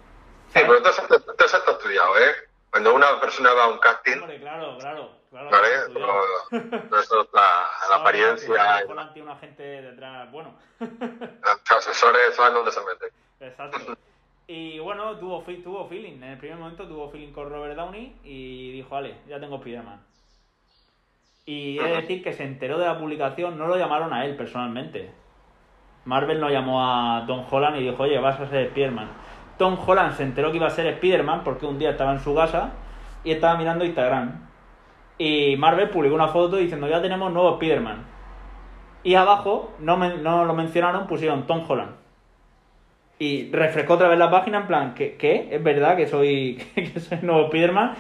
[0.48, 2.48] Sí, pero todo, eso está estudiado, ¿eh?
[2.70, 4.18] Cuando una persona va a un casting.
[4.18, 5.10] Hombre, claro, claro.
[5.28, 5.68] claro ¿Vale?
[5.92, 8.84] Todo, eso, la, la apariencia.
[8.88, 10.58] Holland tiene una gente detrás, bueno.
[10.80, 12.80] Los asesores saben dónde se.
[13.40, 13.98] Exacto.
[14.52, 16.14] Y bueno, tuvo, tuvo feeling.
[16.14, 20.00] En el primer momento tuvo feeling con Robert Downey y dijo, vale, ya tengo Spider-Man.
[21.46, 24.34] Y he de decir que se enteró de la publicación, no lo llamaron a él
[24.34, 25.12] personalmente.
[26.04, 29.08] Marvel no llamó a Tom Holland y dijo, oye, vas a ser Spider-Man
[29.56, 32.34] Tom Holland se enteró que iba a ser Spider-Man porque un día estaba en su
[32.34, 32.72] casa
[33.22, 34.48] y estaba mirando Instagram.
[35.16, 38.04] Y Marvel publicó una foto diciendo ya tenemos nuevo Spider-Man.
[39.04, 41.99] Y abajo, no, no lo mencionaron, pusieron Tom Holland.
[43.22, 45.18] Y refrescó otra vez la página en plan, ¿qué?
[45.18, 45.48] ¿Qué?
[45.50, 47.94] ¿Es verdad que soy, que soy nuevo Spider-Man?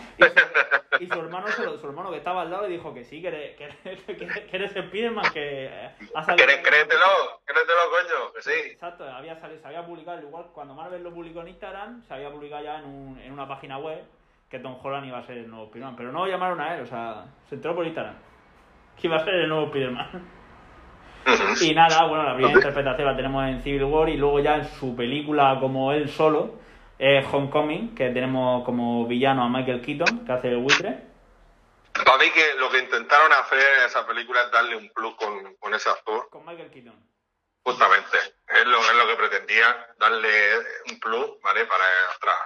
[0.98, 3.54] Y, su, hermano, su hermano que estaba al lado y dijo que sí, que eres,
[3.54, 5.70] que que eres Spider-Man, que
[6.14, 6.46] ha salido...
[6.46, 8.70] Créetelo, créetelo, coño, que sí.
[8.70, 12.30] Exacto, había salido, se había publicado, igual cuando Marvel lo publicó en Instagram, se había
[12.30, 14.02] publicado ya en, un, en una página web
[14.48, 15.96] que Tom Holland iba a ser el nuevo Spider-Man.
[15.96, 18.16] Pero no lo llamaron a él, o sea, se enteró por Instagram
[18.98, 20.28] que iba a ser el nuevo Spider-Man.
[21.60, 24.68] Y nada, bueno, la primera interpretación la tenemos en Civil War y luego ya en
[24.68, 26.58] su película como él solo,
[26.98, 31.10] Homecoming, que tenemos como villano a Michael Keaton, que hace el buitre.
[31.92, 35.54] Para mí que lo que intentaron hacer en esa película es darle un plus con,
[35.56, 36.28] con ese actor.
[36.30, 37.10] Con Michael Keaton.
[37.62, 38.18] Justamente,
[38.48, 40.58] es lo, es lo que pretendía, darle
[40.90, 41.66] un plus, ¿vale?
[41.66, 41.84] Para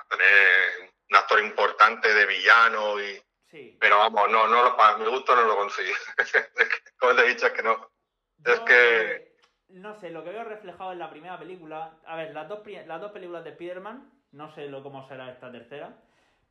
[0.08, 3.22] tener un actor importante de villano y...
[3.50, 3.76] Sí.
[3.80, 5.92] Pero vamos, no, no, para mi gusto no lo conseguí.
[6.98, 7.93] Como te he dicho, es que no
[8.45, 9.34] es que...
[9.70, 11.92] No sé, lo que veo reflejado en la primera película...
[12.07, 15.51] A ver, las dos, las dos películas de Spider-Man, no sé lo, cómo será esta
[15.51, 15.95] tercera,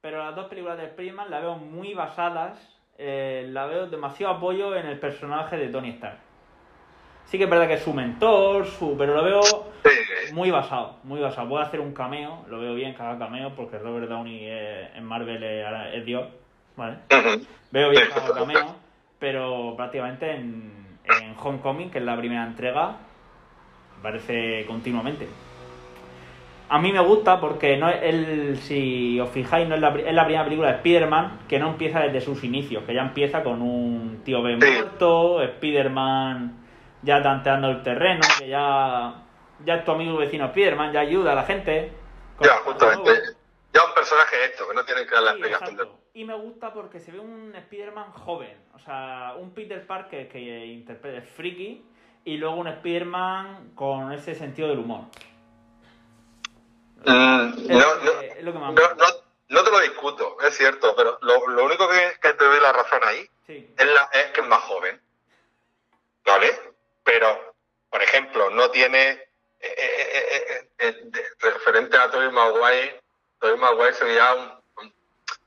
[0.01, 2.59] pero las dos películas de Spider-Man la veo muy basadas,
[2.97, 6.17] eh, la veo demasiado apoyo en el personaje de Tony Stark.
[7.25, 9.41] Sí que es verdad que es su mentor, su, pero lo veo
[10.33, 11.47] muy basado, muy basado.
[11.47, 15.41] Puede hacer un cameo, lo veo bien que haga cameo, porque Robert Downey en Marvel
[15.41, 16.27] es, Dios,
[16.75, 16.97] ¿vale?
[17.71, 18.75] Veo bien que haga cameo,
[19.19, 22.97] pero prácticamente en, en Homecoming, que es la primera entrega,
[23.99, 25.27] aparece continuamente.
[26.69, 30.23] A mí me gusta porque no es si os fijáis, no es la, es la
[30.23, 34.21] primera película de Spider-Man que no empieza desde sus inicios, que ya empieza con un
[34.23, 36.63] tío Ben muerto, Spider-Man
[37.03, 39.13] ya tanteando el terreno, que ya,
[39.63, 41.93] ya es tu amigo vecino Spider-Man, ya ayuda a la gente.
[42.39, 43.11] Ya, justamente.
[43.73, 46.02] Ya un personaje esto, que no tiene que dar la explicación.
[46.15, 50.65] Y me gusta porque se ve un Spider-Man joven, o sea, un Peter Parker que
[50.67, 51.83] interpreta friki
[52.23, 55.05] y luego un Spider-Man con ese sentido del humor.
[57.03, 57.95] Mm, no,
[59.49, 62.73] no, te lo discuto, es cierto, pero lo, lo único que, que, te doy la
[62.73, 65.01] razón ahí es, la, es que es más joven.
[66.23, 66.51] ¿Vale?
[67.03, 67.55] Pero,
[67.89, 69.25] por ejemplo, no tiene eh,
[69.61, 73.01] eh, eh, referente a Tobey Maguire,
[73.39, 74.62] Tobey Maguire sería un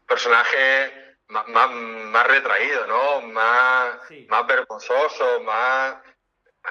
[0.07, 3.23] personaje más, más, retraído, ¿no?
[3.23, 3.99] Más,
[4.29, 5.97] más vergonzoso, más...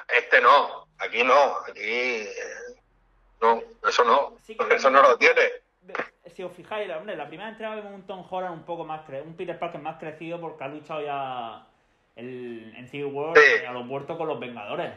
[0.10, 2.28] Este no, aquí no, aquí
[3.42, 4.38] no, eso no,
[4.70, 5.42] eso no lo tiene.
[6.34, 9.30] Si os fijáis, la, la primera entrega vemos un Tom Holland un poco más crecido,
[9.30, 11.66] un Peter Parker más crecido porque ha luchado ya
[12.16, 14.92] el, en Civil War a los muertos con los Vengadores.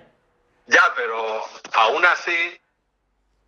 [0.66, 1.42] Ya, pero
[1.74, 2.58] aún así,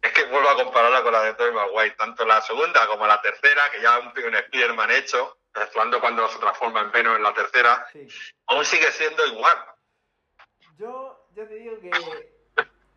[0.03, 3.21] es que vuelvo a compararla con la de Tobey Maguire, tanto la segunda como la
[3.21, 7.35] tercera, que ya un, un Spider-Man hecho, exceptuando cuando se transforma en Venom en la
[7.35, 7.87] tercera,
[8.47, 9.57] aún sigue siendo igual.
[10.79, 11.91] Yo, yo te digo que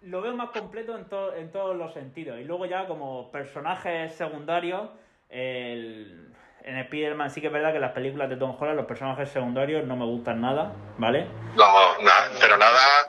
[0.01, 1.07] lo veo más completo en,
[1.39, 2.39] en todos los sentidos.
[2.39, 4.89] Y luego ya como personajes secundarios,
[5.29, 6.33] el,
[6.63, 9.85] en Spider-Man sí que es verdad que las películas de Tom Holland los personajes secundarios
[9.85, 11.27] no me gustan nada, ¿vale?
[11.55, 13.02] No, nada, pero nada.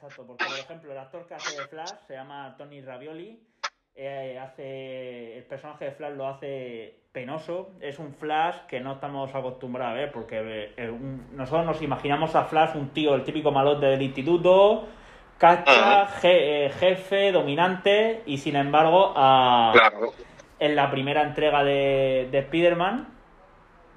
[0.00, 3.42] Exacto, porque por ejemplo el actor que hace de Flash se llama Tony Ravioli,
[3.96, 9.34] eh, hace el personaje de Flash lo hace penoso, es un Flash que no estamos
[9.34, 10.98] acostumbrados a ver, porque eh,
[11.32, 14.86] nosotros nos imaginamos a Flash un tío, el típico malote del instituto,
[15.36, 19.14] cacha, eh, jefe, dominante, y sin embargo,
[20.60, 23.08] en la primera entrega de, de Spider-Man,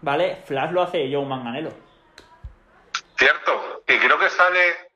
[0.01, 0.37] ¿vale?
[0.45, 1.73] Flash lo hace Joe Manganello.
[3.17, 4.90] Cierto, que creo que sale,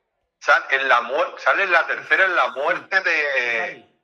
[0.46, 1.02] sale en la
[1.38, 3.96] sale en la tercera en la muerte de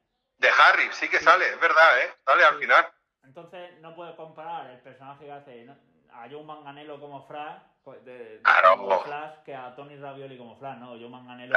[0.42, 2.14] de Harry, sí que sale, es verdad, ¿eh?
[2.26, 2.86] Sale al final.
[3.22, 5.68] Entonces no puedes comparar el personaje que hace
[6.12, 10.88] a Joe Manganello como Flash, pues, de, Flash que a Tony Ravioli como Flash, ¿no?
[10.88, 11.54] Joe Manganello.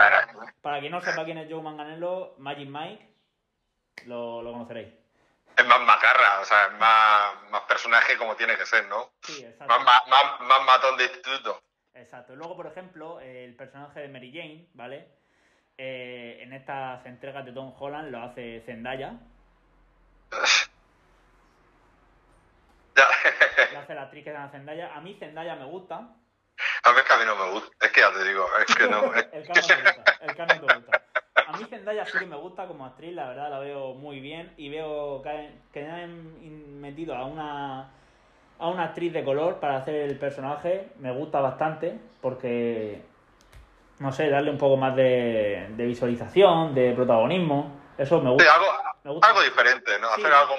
[0.61, 3.09] Para quien no sepa quién es Joe Manganello, Magic Mike,
[4.05, 4.93] lo, conoceréis.
[5.57, 9.13] Es más macarra, o sea, es más, más personaje como tiene que ser, ¿no?
[9.23, 9.79] Sí, exacto.
[9.79, 11.59] Más, más, más matón de instituto.
[11.95, 12.35] Exacto.
[12.35, 15.07] Luego, por ejemplo, el personaje de Mary Jane, ¿vale?
[15.77, 19.19] Eh, en estas entregas de Tom Holland lo hace Zendaya.
[23.73, 24.95] lo hace la actriz que se Zendaya.
[24.95, 25.95] A mí Zendaya me gusta.
[25.95, 27.85] A mí es que a mí no me gusta.
[27.85, 29.13] Es que ya te digo, es que no.
[29.13, 30.03] el, el no te gusta.
[30.21, 31.01] El no te gusta.
[31.47, 34.53] A mí Zendaya sí que me gusta como actriz, la verdad la veo muy bien
[34.57, 37.91] y veo que, que han metido a una
[38.59, 40.89] a una actriz de color para hacer el personaje.
[40.99, 43.01] Me gusta bastante porque
[43.99, 47.79] no sé, darle un poco más de, visualización, de protagonismo.
[47.97, 48.53] Eso me gusta.
[49.03, 50.09] algo, diferente, ¿no?
[50.09, 50.55] Hacer algo,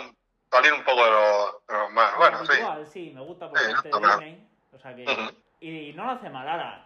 [0.51, 2.17] salir un poco de lo, más.
[2.17, 2.59] Bueno, sí.
[2.87, 4.49] sí, me gusta por parte de Disney.
[4.73, 5.05] O sea que.
[5.61, 6.83] y, no lo hace mal ahora.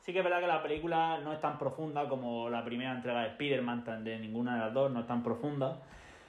[0.00, 3.22] Sí que es verdad que la película no es tan profunda como la primera entrega
[3.22, 5.78] de Spider-Man, de ninguna de las dos, no es tan profunda.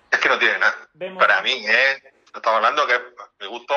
[0.10, 0.74] Es que no tiene nada.
[1.20, 2.17] Para mí, ¿eh?
[2.38, 2.94] Estamos hablando que
[3.40, 3.74] me gustó.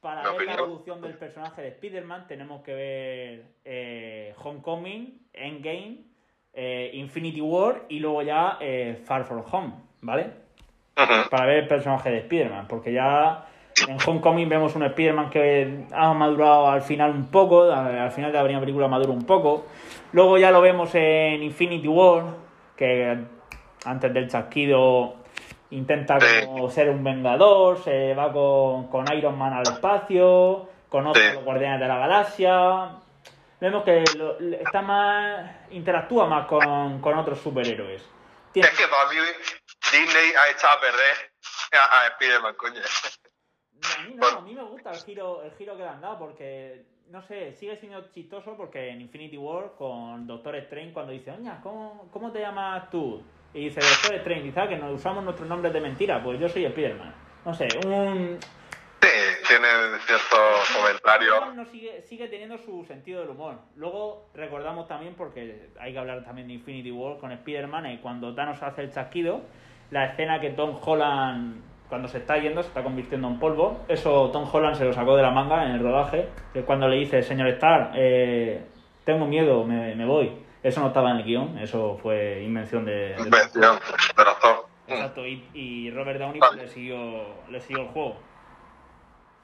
[0.00, 5.98] Para ver la evolución del personaje de Spider-Man tenemos que ver eh, Homecoming, Endgame,
[6.52, 10.30] eh, Infinity War y luego ya eh, Far From Home, ¿vale?
[10.94, 13.48] Para ver el personaje de Spider-Man, porque ya
[13.88, 18.38] en Homecoming vemos un Spider-Man que ha madurado al final un poco, al final de
[18.38, 19.66] la primera película madura un poco.
[20.12, 22.26] Luego ya lo vemos en Infinity War,
[22.76, 23.18] que
[23.84, 25.21] antes del chasquido
[25.72, 31.34] intenta como ser un vengador, se va con, con, Iron Man al espacio, conoce a
[31.34, 32.90] los guardianes de la galaxia.
[33.60, 34.02] Vemos que
[34.60, 35.50] está más.
[35.70, 38.02] interactúa más con, con otros superhéroes.
[38.54, 39.16] Es que para mí
[39.92, 41.32] Disney ha echado a perder
[41.72, 42.80] a, Spider-Man, coño.
[43.98, 46.18] A mí no, a mí me gusta el giro, el giro que le han dado
[46.18, 51.30] porque, no sé, sigue siendo chistoso porque en Infinity War con Doctor Strange cuando dice,
[51.30, 53.24] oña, ¿cómo, ¿cómo te llamas tú?
[53.54, 56.22] Y dice, Doctor Strange, dice, ah, que nos usamos nuestros nombres de mentira.
[56.22, 57.14] Pues yo soy Spiderman.
[57.44, 58.38] No sé, un...
[59.02, 59.08] Sí,
[59.48, 59.66] tiene
[60.06, 60.36] cierto
[60.78, 61.52] comentario.
[61.54, 63.56] No sigue, sigue teniendo su sentido del humor.
[63.74, 68.32] Luego recordamos también, porque hay que hablar también de Infinity War con Spider-Man, y cuando
[68.32, 69.42] Thanos hace el chasquido,
[69.90, 73.80] la escena que Tom Holland, cuando se está yendo, se está convirtiendo en polvo.
[73.88, 76.96] Eso Tom Holland se lo sacó de la manga en el rodaje, que cuando le
[76.96, 78.62] dice, señor Starr, eh,
[79.04, 80.32] tengo miedo, me, me voy
[80.62, 83.16] Eso no estaba en el guion, eso fue invención de...
[83.18, 83.78] Invención
[84.16, 84.66] de los dos.
[84.86, 88.16] Exacto, y, y Robert Downey pues, le, siguió, le siguió el juego.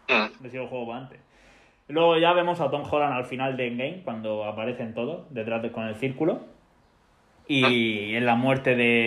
[0.09, 0.43] Mm.
[0.43, 1.21] Le siguió el juego para antes.
[1.89, 5.73] Luego ya vemos a Tom Holland al final de Endgame, cuando aparecen todos, detrás de,
[5.73, 6.41] con el círculo.
[7.47, 9.07] Y en la muerte de,